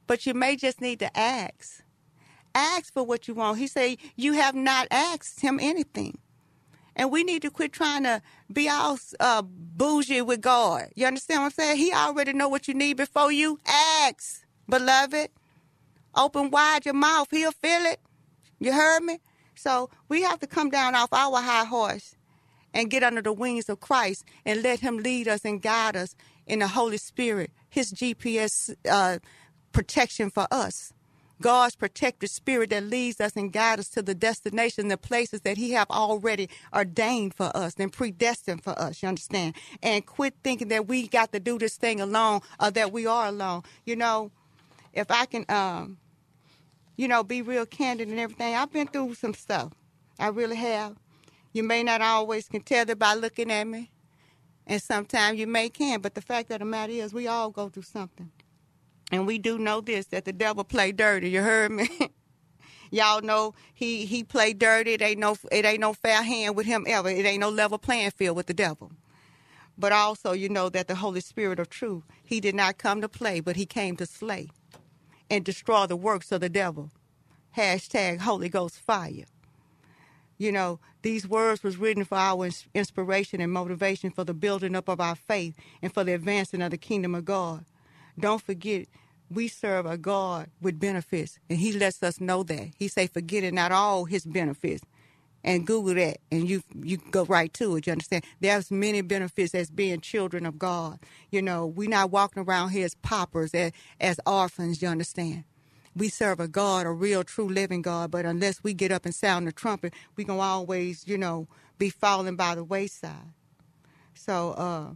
but 0.07 0.27
you 0.27 0.35
may 0.35 0.57
just 0.57 0.81
need 0.81 0.99
to 1.01 1.19
ask. 1.19 1.83
Ask 2.55 2.93
for 2.93 3.05
what 3.05 3.29
you 3.29 3.35
want. 3.35 3.59
He 3.59 3.67
said, 3.67 3.99
you 4.17 4.33
have 4.35 4.55
not 4.55 4.89
asked 4.91 5.41
him 5.41 5.59
anything. 5.61 6.19
And 6.97 7.11
we 7.11 7.25
need 7.25 7.43
to 7.43 7.51
quit 7.51 7.73
trying 7.73 8.03
to 8.05 8.21
be 8.53 8.69
all 8.69 8.99
uh, 9.21 9.43
bougie 9.43 10.23
with 10.23 10.41
God. 10.41 10.89
You 10.95 11.07
understand 11.07 11.41
what 11.41 11.47
I'm 11.47 11.51
saying? 11.53 11.77
He 11.79 11.93
already 11.93 12.33
know 12.33 12.49
what 12.49 12.69
you 12.69 12.75
need 12.75 12.97
before 12.97 13.33
you 13.33 13.59
ask, 13.67 14.45
beloved. 14.69 15.31
Open 16.15 16.51
wide 16.51 16.85
your 16.85 16.95
mouth. 16.95 17.29
He'll 17.31 17.53
feel 17.53 17.85
it. 17.87 18.01
You 18.59 18.73
heard 18.73 19.03
me? 19.03 19.21
So 19.55 19.91
we 20.09 20.23
have 20.23 20.41
to 20.41 20.47
come 20.47 20.71
down 20.71 20.95
off 20.95 21.13
our 21.13 21.41
high 21.41 21.65
horse 21.65 22.17
and 22.73 22.91
get 22.91 23.03
under 23.03 23.23
the 23.23 23.33
wings 23.33 23.69
of 23.69 23.81
Christ 23.81 24.25
and 24.45 24.63
let 24.63 24.81
Him 24.81 24.99
lead 24.99 25.29
us 25.29 25.45
and 25.45 25.61
guide 25.61 25.97
us 25.97 26.15
in 26.47 26.61
the 26.61 26.69
Holy 26.69 26.97
Spirit, 26.97 27.51
His 27.69 27.93
GPS 27.93 28.75
uh, 28.89 29.19
protection 29.73 30.31
for 30.31 30.47
us. 30.51 30.93
God's 31.41 31.77
protective 31.77 32.31
spirit 32.31 32.71
that 32.71 32.85
leads 32.85 33.21
us 33.21 33.37
and 33.37 33.53
guides 33.53 33.81
us 33.81 33.89
to 33.91 34.03
the 34.03 34.15
destination, 34.15 34.89
the 34.89 34.99
places 34.99 35.43
that 35.43 35.57
He 35.59 35.73
have 35.73 35.91
already 35.91 36.49
ordained 36.75 37.35
for 37.35 37.51
us 37.57 37.75
and 37.79 37.93
predestined 37.93 38.65
for 38.65 38.79
us. 38.79 39.03
You 39.03 39.09
understand? 39.11 39.57
And 39.83 40.07
quit 40.07 40.35
thinking 40.45 40.69
that 40.69 40.89
we 40.89 41.09
got 41.09 41.33
to 41.33 41.41
do 41.41 41.59
this 41.59 41.77
thing 41.77 42.01
alone 42.01 42.41
or 42.61 42.71
that 42.73 42.93
we 42.93 43.07
are 43.07 43.29
alone. 43.29 43.63
You 43.87 43.97
know, 43.97 44.31
if 44.95 45.11
I 45.11 45.27
can, 45.27 45.47
um, 45.49 45.99
you 46.97 47.09
know, 47.09 47.25
be 47.25 47.43
real 47.43 47.67
candid 47.67 48.09
and 48.09 48.21
everything, 48.21 48.55
I've 48.55 48.73
been 48.73 48.89
through 48.89 49.15
some 49.15 49.35
stuff. 49.35 49.73
I 50.19 50.29
really 50.29 50.57
have. 50.57 50.97
You 51.53 51.65
may 51.65 51.83
not 51.83 52.03
always 52.03 52.49
can 52.49 52.63
tell 52.63 52.85
that 52.87 52.99
by 52.99 53.15
looking 53.15 53.51
at 53.53 53.67
me, 53.67 53.91
and 54.67 54.83
sometimes 54.83 55.39
you 55.39 55.47
may 55.47 55.69
can. 55.71 56.01
But 56.01 56.15
the 56.15 56.23
fact 56.23 56.51
of 56.53 56.61
the 56.61 56.67
matter 56.67 56.93
is, 56.93 57.15
we 57.15 57.29
all 57.29 57.51
go 57.51 57.69
through 57.71 57.85
something. 57.85 58.31
And 59.11 59.27
we 59.27 59.39
do 59.39 59.59
know 59.59 59.81
this 59.81 60.07
that 60.07 60.25
the 60.25 60.33
devil 60.33 60.65
play 60.65 60.93
dirty. 60.93 61.31
You 61.31 61.43
heard 61.43 61.73
me? 61.73 61.89
Y'all 62.91 63.23
know 63.23 63.55
he 63.75 64.07
he 64.07 64.25
play 64.25 64.53
dirty. 64.53 64.95
It 64.95 65.03
ain't 65.03 65.21
no 65.21 65.37
it 65.53 65.65
ain't 65.65 65.81
no 65.81 65.95
fair 65.95 66.23
hand 66.23 66.57
with 66.57 66.67
him 66.67 66.85
ever. 66.89 67.09
It 67.09 67.27
ain't 67.27 67.41
no 67.41 67.51
level 67.51 67.79
playing 67.79 68.13
field 68.13 68.37
with 68.37 68.47
the 68.47 68.55
devil. 68.55 68.93
But 69.79 69.93
also 69.93 70.33
you 70.33 70.49
know 70.49 70.69
that 70.71 70.89
the 70.89 70.97
Holy 70.97 71.21
Spirit 71.21 71.59
of 71.61 71.71
truth, 71.71 72.05
he 72.25 72.41
did 72.41 72.55
not 72.55 72.79
come 72.79 73.01
to 73.01 73.09
play, 73.09 73.41
but 73.41 73.57
he 73.57 73.67
came 73.67 73.97
to 73.97 74.07
slay 74.07 74.49
and 75.31 75.45
destroy 75.45 75.87
the 75.87 75.97
works 75.97 76.33
of 76.33 76.41
the 76.41 76.49
devil. 76.51 76.91
Hashtag 77.57 78.21
Holy 78.21 78.49
Ghost 78.49 78.81
fire. 78.81 79.27
You 80.39 80.53
know, 80.53 80.81
these 81.03 81.29
words 81.29 81.63
was 81.63 81.77
written 81.77 82.05
for 82.05 82.17
our 82.17 82.49
inspiration 82.75 83.41
and 83.41 83.53
motivation 83.53 84.11
for 84.11 84.25
the 84.25 84.35
building 84.35 84.77
up 84.77 84.89
of 84.89 85.01
our 85.01 85.15
faith 85.17 85.55
and 85.83 85.93
for 85.93 86.05
the 86.05 86.15
advancing 86.15 86.63
of 86.63 86.71
the 86.73 86.79
kingdom 86.79 87.15
of 87.15 87.25
God. 87.25 87.65
Don't 88.21 88.43
forget, 88.43 88.89
we 89.31 89.49
serve 89.49 89.87
a 89.87 89.99
God 89.99 90.49
with 90.63 90.81
benefits, 90.81 91.39
and 91.51 91.59
He 91.59 91.73
lets 91.73 92.03
us 92.03 92.21
know 92.21 92.43
that. 92.45 92.71
He 92.79 92.89
say, 92.89 93.09
forgetting 93.09 93.57
not 93.57 93.73
all 93.73 94.07
His 94.07 94.27
benefits. 94.27 94.85
And 95.45 95.67
Google 95.67 95.95
that, 95.95 96.19
and 96.33 96.49
you 96.49 96.63
you 96.75 96.99
go 96.99 97.25
right 97.25 97.53
to 97.55 97.77
it. 97.77 97.87
You 97.87 97.93
understand? 97.93 98.25
There's 98.41 98.71
many 98.71 99.03
benefits 99.03 99.55
as 99.55 99.71
being 99.71 100.01
children 100.01 100.47
of 100.47 100.59
God. 100.59 101.01
You 101.31 101.43
know, 101.43 101.67
we're 101.67 101.89
not 101.89 102.11
walking 102.13 102.45
around 102.45 102.71
here 102.71 102.85
as 102.87 102.95
paupers, 102.97 103.55
as, 103.55 103.73
as 104.01 104.21
orphans. 104.27 104.83
You 104.83 104.89
understand? 104.89 105.45
We 105.97 106.11
serve 106.11 106.41
a 106.41 106.49
God, 106.49 106.87
a 106.87 106.91
real, 106.93 107.25
true, 107.25 107.49
living 107.49 107.83
God. 107.83 108.11
But 108.11 108.27
unless 108.27 108.63
we 108.65 108.75
get 108.75 108.93
up 108.93 109.07
and 109.07 109.15
sound 109.15 109.47
the 109.49 109.53
trumpet, 109.53 109.95
we 110.17 110.25
gonna 110.25 110.41
always, 110.41 111.09
you 111.09 111.19
know, 111.19 111.49
be 111.79 111.91
falling 111.91 112.37
by 112.37 112.55
the 112.57 112.65
wayside. 112.65 113.33
So, 114.15 114.53
uh, 114.53 114.95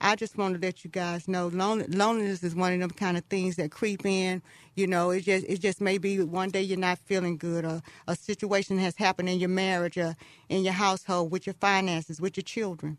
I 0.00 0.16
just 0.16 0.38
want 0.38 0.54
to 0.54 0.60
let 0.66 0.84
you 0.84 0.90
guys 0.90 1.28
know 1.28 1.48
loneliness 1.48 2.42
is 2.42 2.54
one 2.54 2.72
of 2.74 2.80
them 2.80 2.90
kind 2.90 3.16
of 3.18 3.24
things 3.26 3.56
that 3.56 3.70
creep 3.70 4.06
in. 4.06 4.42
You 4.76 4.86
know, 4.86 5.10
it 5.10 5.22
just 5.22 5.46
it 5.48 5.60
just 5.60 5.80
may 5.80 5.98
be 5.98 6.20
one 6.22 6.50
day 6.50 6.62
you're 6.62 6.78
not 6.78 6.98
feeling 7.00 7.36
good, 7.38 7.64
or 7.64 7.82
a 8.08 8.16
situation 8.16 8.78
has 8.78 8.96
happened 8.96 9.28
in 9.28 9.40
your 9.40 9.50
marriage, 9.50 9.98
or 9.98 10.16
in 10.48 10.64
your 10.64 10.74
household, 10.74 11.32
with 11.32 11.46
your 11.46 11.54
finances, 11.54 12.20
with 12.20 12.36
your 12.36 12.44
children. 12.44 12.98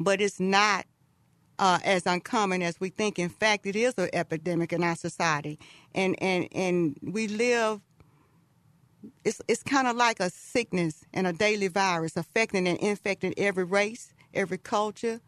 But 0.00 0.20
it's 0.20 0.40
not 0.40 0.86
uh, 1.58 1.78
as 1.84 2.06
uncommon 2.06 2.62
as 2.62 2.80
we 2.80 2.90
think. 2.90 3.18
In 3.18 3.30
fact, 3.30 3.66
it 3.66 3.76
is 3.76 3.94
an 3.98 4.10
epidemic 4.12 4.72
in 4.72 4.84
our 4.84 4.96
society, 4.96 5.58
and 5.94 6.16
and 6.22 6.48
and 6.52 6.98
we 7.02 7.28
live. 7.28 7.80
It's 9.24 9.42
it's 9.48 9.62
kind 9.62 9.88
of 9.88 9.96
like 9.96 10.20
a 10.20 10.30
sickness 10.30 11.04
and 11.14 11.26
a 11.26 11.32
daily 11.32 11.68
virus 11.68 12.16
affecting 12.16 12.68
and 12.68 12.78
infecting 12.78 13.34
every 13.38 13.64
race, 13.64 14.14
every 14.34 14.58
culture, 14.58 15.20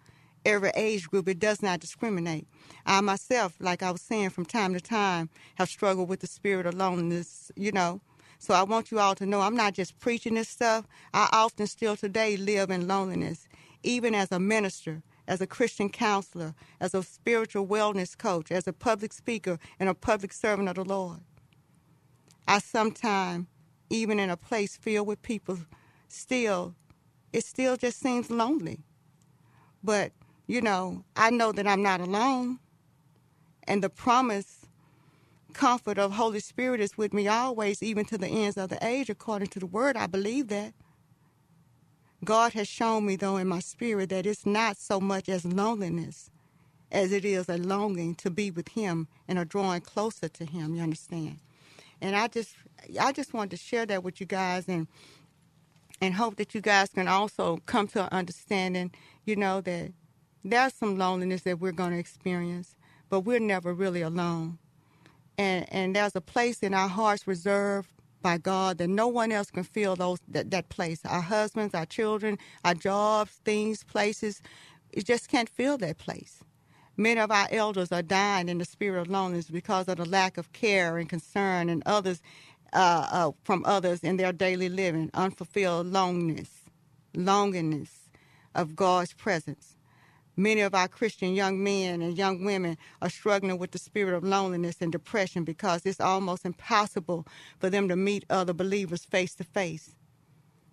every 0.47 0.73
age 0.77 1.09
group. 1.11 1.29
It 1.29 1.41
does 1.41 1.63
not 1.63 1.81
discriminate. 1.81 2.47
I 2.87 3.01
myself, 3.03 3.57
like 3.61 3.83
I 3.83 3.91
was 3.93 4.03
saying, 4.03 4.31
from 4.31 4.47
time 4.47 4.75
to 4.75 4.81
time, 4.81 5.31
have 5.57 5.69
struggled 5.71 6.09
with 6.09 6.21
the 6.21 6.29
spirit 6.29 6.67
of 6.67 6.75
loneliness, 6.75 7.53
you 7.57 7.73
know, 7.73 8.03
So 8.39 8.55
I 8.55 8.63
want 8.63 8.91
you 8.91 8.99
all 9.01 9.15
to 9.17 9.27
know 9.27 9.41
I'm 9.41 9.57
not 9.57 9.75
just 9.75 9.99
preaching 10.01 10.35
this 10.35 10.49
stuff. 10.49 10.87
I 11.15 11.29
often 11.33 11.67
still 11.67 11.97
today 11.97 12.37
live 12.37 12.71
in 12.71 12.89
loneliness, 12.89 13.49
even 13.83 14.15
as 14.15 14.33
a 14.33 14.39
minister, 14.41 15.03
as 15.27 15.41
a 15.41 15.47
Christian 15.47 15.89
counselor, 15.89 16.55
as 16.81 16.95
a 16.95 17.03
spiritual 17.03 17.67
wellness 17.67 18.17
coach, 18.19 18.51
as 18.53 18.67
a 18.69 18.73
public 18.73 19.13
speaker, 19.13 19.59
and 19.81 19.89
a 19.89 19.95
public 19.95 20.33
servant 20.33 20.69
of 20.69 20.77
the 20.77 20.85
Lord. 20.85 21.21
I 22.49 22.59
sometimes, 22.61 23.47
even 23.91 24.21
in 24.21 24.31
a 24.31 24.37
place 24.37 24.77
filled 24.77 25.09
with 25.09 25.23
people, 25.23 25.59
still, 26.09 26.75
it 27.33 27.45
still 27.45 27.77
just 27.77 28.01
seems 28.01 28.31
lonely. 28.31 28.81
But, 29.85 30.13
you 30.53 30.61
know, 30.61 31.03
I 31.17 31.31
know 31.31 31.51
that 31.51 31.67
I'm 31.67 31.83
not 31.83 32.03
alone. 32.03 32.59
And 33.67 33.83
the 33.83 33.89
promise 33.89 34.67
comfort 35.55 35.99
of 35.99 36.13
Holy 36.13 36.41
Spirit 36.41 36.79
is 36.79 36.99
with 36.99 37.15
me 37.15 37.27
always, 37.27 37.83
even 37.83 38.05
to 38.07 38.19
the 38.19 38.27
ends 38.29 38.59
of 38.59 38.69
the 38.69 38.79
age, 38.87 39.09
according 39.09 39.49
to 39.49 39.61
the 39.61 39.67
word. 39.67 39.97
I 39.97 40.07
believe 40.07 40.49
that. 40.49 40.75
God 42.23 42.53
has 42.53 42.69
shown 42.69 43.07
me, 43.07 43.17
though, 43.17 43.39
in 43.39 43.49
my 43.49 43.61
spirit, 43.61 44.11
that 44.11 44.27
it's 44.27 44.45
not 44.45 44.77
so 44.77 45.01
much 45.01 45.29
as 45.31 45.47
loneliness 45.47 46.31
as 46.93 47.13
it 47.13 47.25
is 47.25 47.49
a 47.49 47.57
longing 47.57 48.15
to 48.17 48.31
be 48.31 48.51
with 48.51 48.69
Him 48.69 49.09
and 49.27 49.39
a 49.39 49.47
drawing 49.47 49.81
closer 49.81 50.29
to 50.29 50.45
Him. 50.45 50.75
You 50.75 50.83
understand? 50.83 51.39
And 52.03 52.15
I 52.15 52.29
just, 52.29 52.55
I 53.01 53.13
just 53.13 53.33
wanted 53.33 53.53
to 53.53 53.57
share 53.57 53.87
that 53.87 54.05
with 54.05 54.21
you 54.21 54.27
guys, 54.27 54.69
and 54.69 54.87
and 56.03 56.15
hope 56.15 56.37
that 56.37 56.55
you 56.55 56.61
guys 56.61 56.91
can 56.91 57.09
also 57.09 57.59
come 57.65 57.89
to 57.89 58.03
an 58.03 58.09
understanding. 58.13 58.93
You 59.25 59.37
know 59.37 59.61
that 59.63 59.93
there's 60.45 60.75
some 60.75 60.99
loneliness 60.99 61.43
that 61.43 61.61
we're 61.61 61.73
going 61.73 61.93
to 61.93 61.99
experience, 61.99 62.77
but 63.11 63.21
we're 63.23 63.41
never 63.41 63.75
really 63.75 64.03
alone 64.03 64.59
and 65.39 65.67
and 65.73 65.97
there's 65.97 66.17
a 66.17 66.21
place 66.21 66.61
in 66.61 66.75
our 66.75 66.89
hearts 66.89 67.27
reserved 67.27 67.89
by 68.23 68.39
God 68.39 68.79
that 68.79 68.89
no 68.89 69.09
one 69.09 69.33
else 69.33 69.51
can 69.51 69.65
fill 69.65 69.97
those 69.97 70.21
that, 70.29 70.51
that 70.51 70.69
place. 70.71 71.01
Our 71.05 71.23
husbands, 71.23 71.75
our 71.75 71.87
children, 71.87 72.39
our 72.65 72.75
jobs, 72.75 73.33
things, 73.45 73.85
places, 73.85 74.43
it 74.93 75.07
just 75.07 75.29
can't 75.29 75.49
fill 75.49 75.79
that 75.79 75.99
place. 75.99 76.41
Many 76.97 77.21
of 77.21 77.31
our 77.31 77.49
elders 77.51 77.93
are 77.93 78.03
dying 78.03 78.49
in 78.49 78.59
the 78.59 78.65
spirit 78.65 79.01
of 79.01 79.09
loneliness 79.11 79.51
because 79.51 79.89
of 79.89 79.99
the 79.99 80.07
lack 80.07 80.39
of 80.39 80.53
care 80.53 80.99
and 80.99 81.09
concern, 81.09 81.69
and 81.69 81.83
others 81.87 82.23
uh, 82.73 83.09
uh, 83.13 83.33
from 83.45 83.65
others 83.67 84.01
in 84.05 84.17
their 84.17 84.33
daily 84.33 84.69
living, 84.69 85.11
unfulfilled 85.15 85.89
loneliness, 85.89 86.51
longingness 87.17 87.91
of 88.55 88.77
God's 88.77 89.13
presence. 89.15 89.72
Many 90.37 90.63
of 90.63 90.75
our 90.75 90.89
Christian 90.89 91.35
young 91.35 91.63
men 91.63 92.01
and 92.01 92.17
young 92.17 92.45
women 92.45 92.79
are 93.03 93.11
struggling 93.11 93.59
with 93.59 93.73
the 93.73 93.79
spirit 93.79 94.15
of 94.15 94.25
loneliness 94.25 94.77
and 94.81 94.91
depression 94.91 95.45
because 95.45 95.85
it's 95.85 96.01
almost 96.01 96.47
impossible 96.47 97.27
for 97.59 97.69
them 97.69 97.89
to 97.89 97.97
meet 97.97 98.25
other 98.31 98.55
believers 98.55 99.05
face 99.05 99.35
to 99.37 99.45
face. 99.45 99.95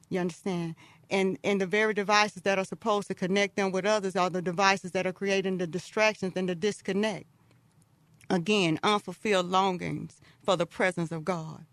You 0.09 0.21
understand? 0.21 0.75
And 1.09 1.37
and 1.43 1.59
the 1.59 1.65
very 1.65 1.93
devices 1.93 2.43
that 2.43 2.57
are 2.59 2.65
supposed 2.65 3.07
to 3.09 3.15
connect 3.15 3.57
them 3.57 3.71
with 3.71 3.85
others 3.85 4.15
are 4.15 4.29
the 4.29 4.41
devices 4.41 4.91
that 4.91 5.07
are 5.07 5.13
creating 5.13 5.57
the 5.57 5.67
distractions 5.67 6.33
and 6.35 6.47
the 6.47 6.55
disconnect. 6.55 7.25
Again, 8.29 8.79
unfulfilled 8.83 9.47
longings 9.47 10.21
for 10.43 10.55
the 10.55 10.67
presence 10.67 11.11
of 11.11 11.25
God, 11.25 11.65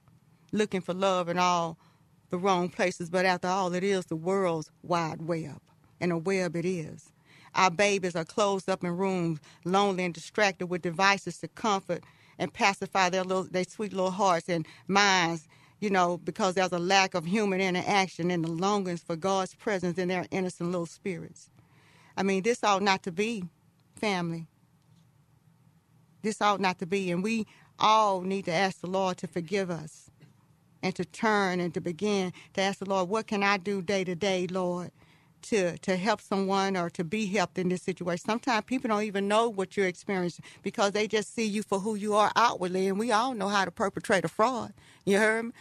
looking 0.52 0.80
for 0.80 0.94
love 0.94 1.28
in 1.28 1.38
all 1.38 1.78
the 2.30 2.38
wrong 2.38 2.68
places, 2.68 3.10
but 3.10 3.26
after 3.26 3.48
all, 3.48 3.74
it 3.74 3.84
is 3.84 4.06
the 4.06 4.16
world's 4.16 4.70
wide 4.82 5.22
web, 5.22 5.60
and 6.00 6.12
a 6.12 6.18
web 6.18 6.56
it 6.56 6.64
is. 6.64 7.12
Our 7.56 7.70
babies 7.70 8.14
are 8.14 8.24
closed 8.24 8.68
up 8.68 8.84
in 8.84 8.96
rooms, 8.96 9.40
lonely 9.64 10.04
and 10.04 10.14
distracted 10.14 10.66
with 10.66 10.82
devices 10.82 11.38
to 11.38 11.48
comfort 11.48 12.04
and 12.38 12.52
pacify 12.52 13.08
their 13.08 13.24
little, 13.24 13.44
their 13.44 13.64
sweet 13.64 13.92
little 13.92 14.10
hearts 14.10 14.48
and 14.48 14.66
minds, 14.88 15.48
you 15.80 15.90
know, 15.90 16.18
because 16.18 16.54
there's 16.54 16.72
a 16.72 16.78
lack 16.78 17.14
of 17.14 17.24
human 17.24 17.60
interaction 17.60 18.30
and 18.30 18.44
the 18.44 18.50
longings 18.50 19.02
for 19.02 19.16
God's 19.16 19.54
presence 19.54 19.98
in 19.98 20.08
their 20.08 20.26
innocent 20.30 20.70
little 20.70 20.86
spirits. 20.86 21.50
I 22.16 22.22
mean, 22.22 22.42
this 22.42 22.62
ought 22.62 22.82
not 22.82 23.02
to 23.04 23.12
be 23.12 23.44
family. 23.96 24.48
This 26.22 26.42
ought 26.42 26.60
not 26.60 26.78
to 26.80 26.86
be. 26.86 27.10
And 27.10 27.22
we 27.22 27.46
all 27.78 28.20
need 28.20 28.44
to 28.46 28.52
ask 28.52 28.80
the 28.80 28.86
Lord 28.86 29.16
to 29.18 29.26
forgive 29.26 29.70
us 29.70 30.10
and 30.82 30.94
to 30.94 31.04
turn 31.04 31.60
and 31.60 31.72
to 31.74 31.80
begin 31.80 32.32
to 32.54 32.60
ask 32.60 32.80
the 32.80 32.88
Lord, 32.88 33.08
what 33.08 33.26
can 33.26 33.42
I 33.42 33.56
do 33.56 33.80
day 33.80 34.04
to 34.04 34.14
day, 34.14 34.46
Lord, 34.46 34.90
to 35.50 35.78
to 35.78 35.96
help 35.96 36.20
someone 36.20 36.76
or 36.76 36.90
to 36.90 37.04
be 37.04 37.26
helped 37.26 37.58
in 37.58 37.68
this 37.68 37.82
situation. 37.82 38.24
Sometimes 38.26 38.64
people 38.66 38.88
don't 38.88 39.04
even 39.04 39.28
know 39.28 39.48
what 39.48 39.76
you're 39.76 39.86
experiencing 39.86 40.44
because 40.62 40.92
they 40.92 41.08
just 41.08 41.34
see 41.34 41.44
you 41.44 41.62
for 41.62 41.80
who 41.80 41.94
you 41.94 42.14
are 42.14 42.32
outwardly, 42.36 42.88
and 42.88 42.98
we 42.98 43.12
all 43.12 43.34
know 43.34 43.48
how 43.48 43.64
to 43.64 43.70
perpetrate 43.70 44.24
a 44.24 44.28
fraud. 44.28 44.72
You 45.04 45.18
heard 45.18 45.46
me? 45.46 45.52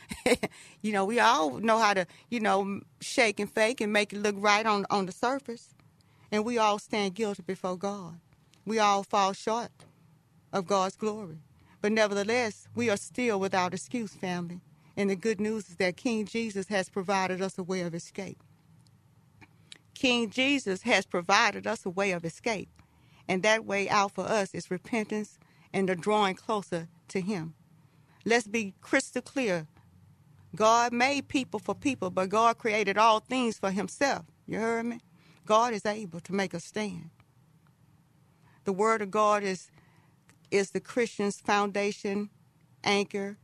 you 0.82 0.92
know, 0.94 1.06
we 1.06 1.20
all 1.20 1.60
know 1.60 1.80
how 1.80 1.94
to, 1.94 2.08
you 2.30 2.40
know, 2.40 2.82
shake 3.02 3.40
and 3.40 3.52
fake 3.52 3.82
and 3.82 3.94
make 3.94 4.14
it 4.14 4.20
look 4.20 4.36
right 4.40 4.66
on 4.66 4.86
on 4.90 5.06
the 5.06 5.12
surface, 5.12 5.70
and 6.32 6.46
we 6.46 6.58
all 6.58 6.80
stand 6.80 7.16
guilty 7.16 7.44
before 7.44 7.78
God. 7.78 8.20
We 8.66 8.80
all 8.80 9.04
fall 9.04 9.34
short 9.34 9.72
of 10.54 10.68
God's 10.68 10.98
glory, 10.98 11.40
but 11.82 11.92
nevertheless, 11.92 12.68
we 12.76 12.90
are 12.90 12.98
still 12.98 13.40
without 13.40 13.74
excuse, 13.74 14.14
family. 14.16 14.62
And 14.98 15.10
the 15.10 15.16
good 15.16 15.42
news 15.42 15.70
is 15.70 15.76
that 15.78 15.98
King 15.98 16.26
Jesus 16.26 16.68
has 16.68 16.90
provided 16.90 17.42
us 17.42 17.58
a 17.58 17.64
way 17.64 17.82
of 17.82 17.94
escape. 17.96 18.42
King 19.96 20.30
Jesus 20.30 20.84
has 20.84 21.06
provided 21.06 21.66
us 21.66 21.86
a 21.86 21.90
way 21.90 22.12
of 22.12 22.26
escape. 22.26 22.70
And 23.28 23.42
that 23.44 23.66
way 23.66 23.90
out 23.90 24.14
for 24.14 24.26
us 24.26 24.54
is 24.54 24.70
repentance 24.72 25.40
and 25.74 25.90
the 25.90 25.96
drawing 25.96 26.36
closer 26.36 26.90
to 27.10 27.22
Him. 27.22 27.56
Let's 28.26 28.48
be 28.48 28.76
crystal 28.82 29.22
clear. 29.22 29.68
God 30.56 30.94
made 30.94 31.28
people 31.28 31.60
for 31.60 31.76
people, 31.76 32.12
but 32.12 32.30
God 32.30 32.58
created 32.58 32.98
all 32.98 33.20
things 33.20 33.58
for 33.58 33.72
Himself. 33.72 34.26
You 34.48 34.60
heard 34.60 34.86
me? 34.86 35.00
God 35.46 35.74
is 35.74 35.86
able 35.86 36.20
to 36.22 36.34
make 36.34 36.54
us 36.54 36.66
stand. 36.66 37.10
The 38.66 38.74
Word 38.74 39.02
of 39.02 39.12
God 39.12 39.44
is, 39.44 39.70
is 40.52 40.72
the 40.72 40.80
Christian's 40.80 41.40
foundation, 41.40 42.30
anchor 42.84 43.38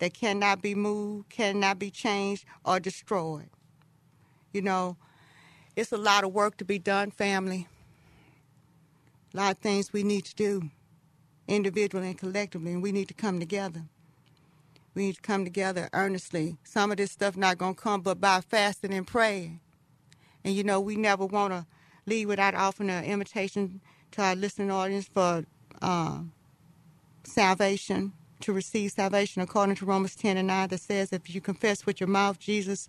that 0.00 0.14
cannot 0.14 0.62
be 0.62 0.74
moved, 0.74 1.30
cannot 1.30 1.78
be 1.78 1.90
changed, 1.90 2.44
or 2.64 2.80
destroyed. 2.80 3.50
You 4.52 4.62
know, 4.62 4.96
it's 5.76 5.92
a 5.92 5.96
lot 5.96 6.24
of 6.24 6.32
work 6.32 6.56
to 6.58 6.64
be 6.64 6.78
done, 6.78 7.10
family. 7.10 7.68
A 9.32 9.36
lot 9.36 9.52
of 9.52 9.58
things 9.58 9.92
we 9.92 10.02
need 10.04 10.24
to 10.26 10.34
do, 10.34 10.70
individually 11.48 12.08
and 12.08 12.18
collectively, 12.18 12.72
and 12.72 12.82
we 12.82 12.92
need 12.92 13.08
to 13.08 13.14
come 13.14 13.40
together. 13.40 13.82
We 14.94 15.06
need 15.06 15.16
to 15.16 15.22
come 15.22 15.44
together 15.44 15.88
earnestly. 15.92 16.56
Some 16.62 16.92
of 16.92 16.98
this 16.98 17.10
stuff 17.10 17.36
not 17.36 17.58
gonna 17.58 17.74
come 17.74 18.00
but 18.02 18.20
by 18.20 18.40
fasting 18.40 18.94
and 18.94 19.06
praying. 19.06 19.60
And 20.44 20.54
you 20.54 20.62
know, 20.62 20.80
we 20.80 20.94
never 20.94 21.26
want 21.26 21.52
to 21.52 21.66
leave 22.06 22.28
without 22.28 22.54
offering 22.54 22.90
an 22.90 23.04
invitation 23.04 23.80
to 24.12 24.22
our 24.22 24.36
listening 24.36 24.70
audience 24.70 25.08
for 25.12 25.44
uh, 25.82 26.20
salvation, 27.24 28.12
to 28.40 28.52
receive 28.52 28.92
salvation 28.92 29.42
according 29.42 29.74
to 29.76 29.86
Romans 29.86 30.14
10 30.14 30.36
and 30.36 30.48
9 30.48 30.68
that 30.68 30.80
says, 30.80 31.12
if 31.12 31.34
you 31.34 31.40
confess 31.40 31.86
with 31.86 31.98
your 31.98 32.08
mouth 32.08 32.38
Jesus 32.38 32.86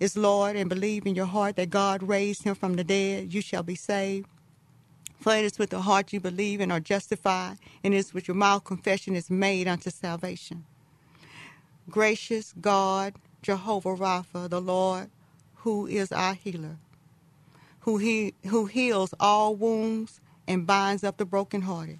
is 0.00 0.16
Lord 0.16 0.56
and 0.56 0.68
believe 0.68 1.06
in 1.06 1.14
your 1.14 1.26
heart 1.26 1.56
that 1.56 1.70
God 1.70 2.02
raised 2.02 2.42
him 2.42 2.54
from 2.54 2.74
the 2.74 2.84
dead, 2.84 3.32
you 3.34 3.42
shall 3.42 3.62
be 3.62 3.76
saved. 3.76 4.26
For 5.20 5.36
it 5.36 5.44
is 5.44 5.58
with 5.58 5.70
the 5.70 5.82
heart 5.82 6.12
you 6.12 6.20
believe 6.20 6.60
and 6.60 6.72
are 6.72 6.80
justified, 6.80 7.58
and 7.84 7.94
it 7.94 7.98
is 7.98 8.14
with 8.14 8.26
your 8.26 8.34
mouth 8.34 8.64
confession 8.64 9.14
is 9.14 9.30
made 9.30 9.68
unto 9.68 9.90
salvation. 9.90 10.64
Gracious 11.90 12.54
God, 12.60 13.14
Jehovah 13.42 13.96
Rapha, 13.96 14.48
the 14.48 14.60
Lord, 14.60 15.10
who 15.56 15.86
is 15.86 16.12
our 16.12 16.34
healer, 16.34 16.78
who, 17.80 17.98
he, 17.98 18.34
who 18.46 18.66
heals 18.66 19.14
all 19.20 19.54
wounds 19.54 20.20
and 20.48 20.66
binds 20.66 21.04
up 21.04 21.18
the 21.18 21.26
brokenhearted. 21.26 21.98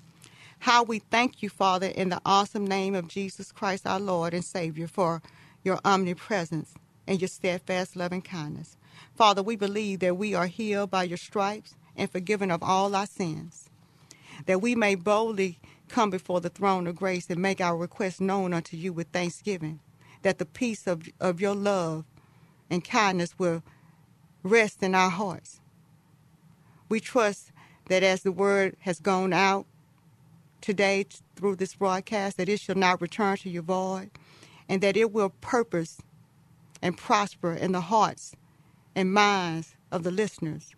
How 0.61 0.83
we 0.83 0.99
thank 0.99 1.43
you, 1.43 1.51
Father, 1.51 1.89
in 1.89 2.11
the 2.11 2.21
awesome 2.25 2.67
name 2.67 2.95
of 2.95 3.09
Jesus 3.09 3.53
Christ, 3.53 3.87
our 3.87 4.01
Lord 4.01 4.35
and 4.35 4.45
Savior, 4.45 4.87
for 4.87 5.23
your 5.65 5.81
omnipresence 5.85 6.75
and 7.11 7.21
your 7.21 7.29
steadfast 7.29 7.97
loving 7.97 8.23
kindness. 8.23 8.77
Father, 9.17 9.43
we 9.43 9.57
believe 9.57 9.99
that 9.99 10.17
we 10.17 10.33
are 10.33 10.47
healed 10.47 10.93
by 10.93 11.03
your 11.03 11.19
stripes 11.19 11.75
and 11.97 12.09
forgiven 12.09 12.53
of 12.53 12.63
all 12.63 12.95
our 12.95 13.05
sins, 13.05 13.69
that 14.47 14.63
we 14.63 14.77
may 14.77 14.95
boldly 14.95 15.59
come 15.89 16.09
before 16.09 16.41
the 16.41 16.49
throne 16.49 16.87
of 16.87 16.95
grace 16.95 17.29
and 17.29 17.43
make 17.43 17.61
our 17.61 17.77
requests 17.77 18.21
known 18.21 18.55
unto 18.55 18.77
you 18.77 18.93
with 18.93 19.09
thanksgiving, 19.09 19.81
that 20.23 20.39
the 20.39 20.47
peace 20.47 20.87
of, 20.87 21.09
of 21.19 21.41
your 21.41 21.57
love 21.57 22.05
and 22.71 22.85
kindness 22.85 23.37
will 23.37 23.65
rest 24.45 24.81
in 24.81 24.95
our 24.95 25.11
hearts. 25.11 25.61
We 26.89 27.01
trust 27.01 27.51
that 27.89 28.05
as 28.05 28.23
the 28.23 28.31
word 28.31 28.77
has 28.83 29.01
gone 29.01 29.33
out 29.33 29.67
today 30.61 31.07
through 31.35 31.57
this 31.57 31.75
broadcast, 31.75 32.37
that 32.37 32.49
it 32.49 32.61
shall 32.61 32.77
not 32.77 33.01
return 33.01 33.37
to 33.39 33.51
your 33.51 33.65
void, 33.65 34.13
and 34.69 34.81
that 34.81 34.97
it 34.97 35.11
will 35.13 35.31
purpose 35.41 36.01
and 36.83 36.97
prosper 36.97 37.53
in 37.53 37.73
the 37.73 37.81
hearts 37.83 38.35
and 38.95 39.13
minds 39.13 39.75
of 39.93 40.03
the 40.03 40.11
listeners. 40.11 40.75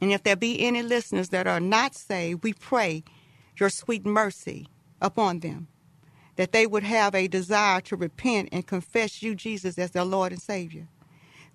And 0.00 0.12
if 0.12 0.22
there 0.22 0.36
be 0.36 0.60
any 0.60 0.82
listeners 0.82 1.30
that 1.30 1.46
are 1.46 1.60
not 1.60 1.94
saved, 1.94 2.44
we 2.44 2.52
pray 2.52 3.04
your 3.58 3.70
sweet 3.70 4.06
mercy 4.06 4.68
upon 5.00 5.40
them, 5.40 5.68
that 6.36 6.52
they 6.52 6.66
would 6.66 6.84
have 6.84 7.14
a 7.14 7.26
desire 7.26 7.80
to 7.82 7.96
repent 7.96 8.50
and 8.52 8.66
confess 8.66 9.22
you, 9.22 9.34
Jesus, 9.34 9.78
as 9.78 9.90
their 9.90 10.04
Lord 10.04 10.32
and 10.32 10.40
Savior. 10.40 10.88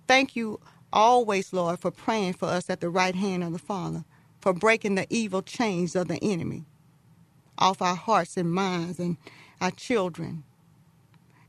Thank 0.06 0.36
you 0.36 0.60
always, 0.92 1.52
Lord, 1.52 1.80
for 1.80 1.90
praying 1.90 2.34
for 2.34 2.46
us 2.46 2.68
at 2.68 2.80
the 2.80 2.90
right 2.90 3.14
hand 3.14 3.42
of 3.42 3.52
the 3.52 3.58
Father, 3.58 4.04
for 4.40 4.52
breaking 4.52 4.96
the 4.96 5.06
evil 5.08 5.42
chains 5.42 5.96
of 5.96 6.08
the 6.08 6.22
enemy 6.22 6.66
off 7.58 7.80
our 7.80 7.96
hearts 7.96 8.36
and 8.36 8.52
minds 8.52 8.98
and 8.98 9.16
our 9.60 9.70
children. 9.70 10.44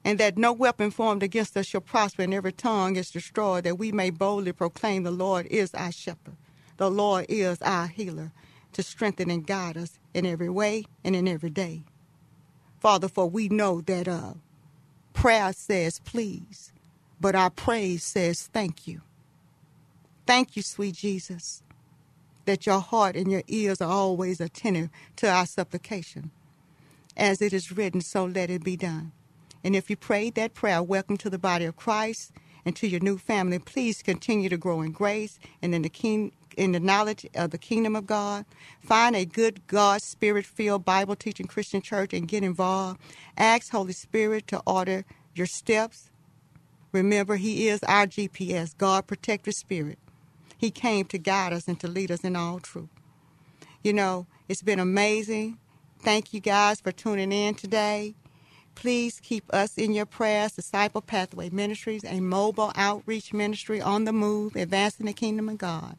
And 0.06 0.20
that 0.20 0.38
no 0.38 0.54
weapon 0.54 0.92
formed 0.92 1.24
against 1.24 1.58
us 1.58 1.66
shall 1.66 1.82
prosper, 1.82 2.22
and 2.22 2.34
every 2.34 2.54
tongue 2.54 2.96
is 2.96 3.12
destroyed, 3.12 3.66
that 3.66 3.80
we 3.80 3.92
may 3.92 4.12
boldly 4.12 4.54
proclaim 4.54 5.04
the 5.04 5.12
Lord 5.12 5.48
is 5.48 5.74
our 5.74 5.92
shepherd. 5.92 6.38
The 6.78 6.92
Lord 6.92 7.26
is 7.28 7.60
our 7.64 7.88
healer, 7.88 8.32
to 8.74 8.84
strengthen 8.84 9.32
and 9.32 9.48
guide 9.48 9.78
us 9.78 10.00
in 10.14 10.28
every 10.28 10.50
way 10.50 10.86
and 11.04 11.16
in 11.16 11.28
every 11.28 11.50
day. 11.50 11.84
Father, 12.80 13.08
for 13.08 13.28
we 13.28 13.50
know 13.50 13.82
that 13.82 14.08
uh, 14.08 14.36
prayer 15.14 15.54
says 15.54 16.00
please, 16.00 16.72
but 17.20 17.36
our 17.36 17.50
praise 17.50 18.04
says 18.04 18.50
thank 18.54 18.88
you. 18.88 19.02
Thank 20.28 20.56
you, 20.56 20.62
sweet 20.62 20.96
Jesus, 20.96 21.64
that 22.46 22.68
your 22.68 22.80
heart 22.80 23.16
and 23.16 23.32
your 23.32 23.44
ears 23.48 23.82
are 23.82 23.92
always 23.92 24.40
attentive 24.40 24.90
to 25.18 25.30
our 25.30 25.48
supplication. 25.48 26.32
As 27.18 27.42
it 27.42 27.54
is 27.54 27.72
written, 27.72 28.02
so 28.02 28.26
let 28.26 28.52
it 28.52 28.64
be 28.64 28.78
done. 28.78 29.14
And 29.66 29.76
if 29.76 29.90
you 29.90 29.96
prayed 29.96 30.36
that 30.36 30.54
prayer, 30.54 30.84
welcome 30.84 31.18
to 31.18 31.28
the 31.28 31.40
body 31.40 31.66
of 31.66 31.76
Christ 31.76 32.32
and 32.66 32.76
to 32.76 32.88
your 32.88 33.00
new 33.00 33.18
family. 33.18 33.58
Please 33.58 34.04
continue 34.04 34.48
to 34.48 34.58
grow 34.58 34.82
in 34.82 34.92
grace 34.92 35.40
and 35.60 35.74
in 35.74 35.82
the 35.82 35.90
king, 35.90 36.34
in 36.56 36.74
the 36.74 36.80
knowledge 36.80 37.26
of 37.34 37.50
the 37.50 37.58
kingdom 37.58 37.96
of 37.96 38.06
God. 38.06 38.46
Find 38.80 39.16
a 39.16 39.26
good 39.26 39.66
God 39.66 40.04
spirit 40.04 40.46
filled 40.46 40.86
Bible 40.86 41.16
teaching 41.16 41.48
Christian 41.48 41.82
church 41.82 42.14
and 42.14 42.28
get 42.28 42.44
involved. 42.44 43.00
Ask 43.40 43.72
Holy 43.72 43.94
Spirit 43.94 44.46
to 44.50 44.62
order 44.68 45.04
your 45.34 45.48
steps. 45.48 46.12
Remember, 46.92 47.36
He 47.36 47.68
is 47.68 47.82
our 47.86 48.06
GPS, 48.06 48.78
God 48.78 49.08
protector 49.08 49.52
spirit. 49.52 49.98
He 50.60 50.70
came 50.70 51.06
to 51.06 51.18
guide 51.18 51.54
us 51.54 51.68
and 51.68 51.80
to 51.80 51.88
lead 51.88 52.12
us 52.12 52.24
in 52.24 52.36
all 52.36 52.60
truth. 52.60 52.90
You 53.82 53.94
know, 53.94 54.28
it's 54.48 54.62
been 54.62 54.80
amazing. 54.80 55.58
Thank 56.02 56.36
you 56.36 56.40
guys 56.40 56.82
for 56.82 56.92
tuning 56.92 57.32
in 57.32 57.56
today. 57.56 58.14
Please 58.76 59.20
keep 59.22 59.54
us 59.54 59.78
in 59.78 59.94
your 59.94 60.08
prayers. 60.08 60.54
Disciple 60.54 61.02
Pathway 61.02 61.50
Ministries, 61.52 62.06
a 62.06 62.20
mobile 62.22 62.74
outreach 62.76 63.34
ministry 63.34 63.82
on 63.82 64.06
the 64.06 64.14
move, 64.14 64.56
advancing 64.56 65.08
the 65.08 65.14
kingdom 65.14 65.50
of 65.50 65.60
God. 65.60 65.98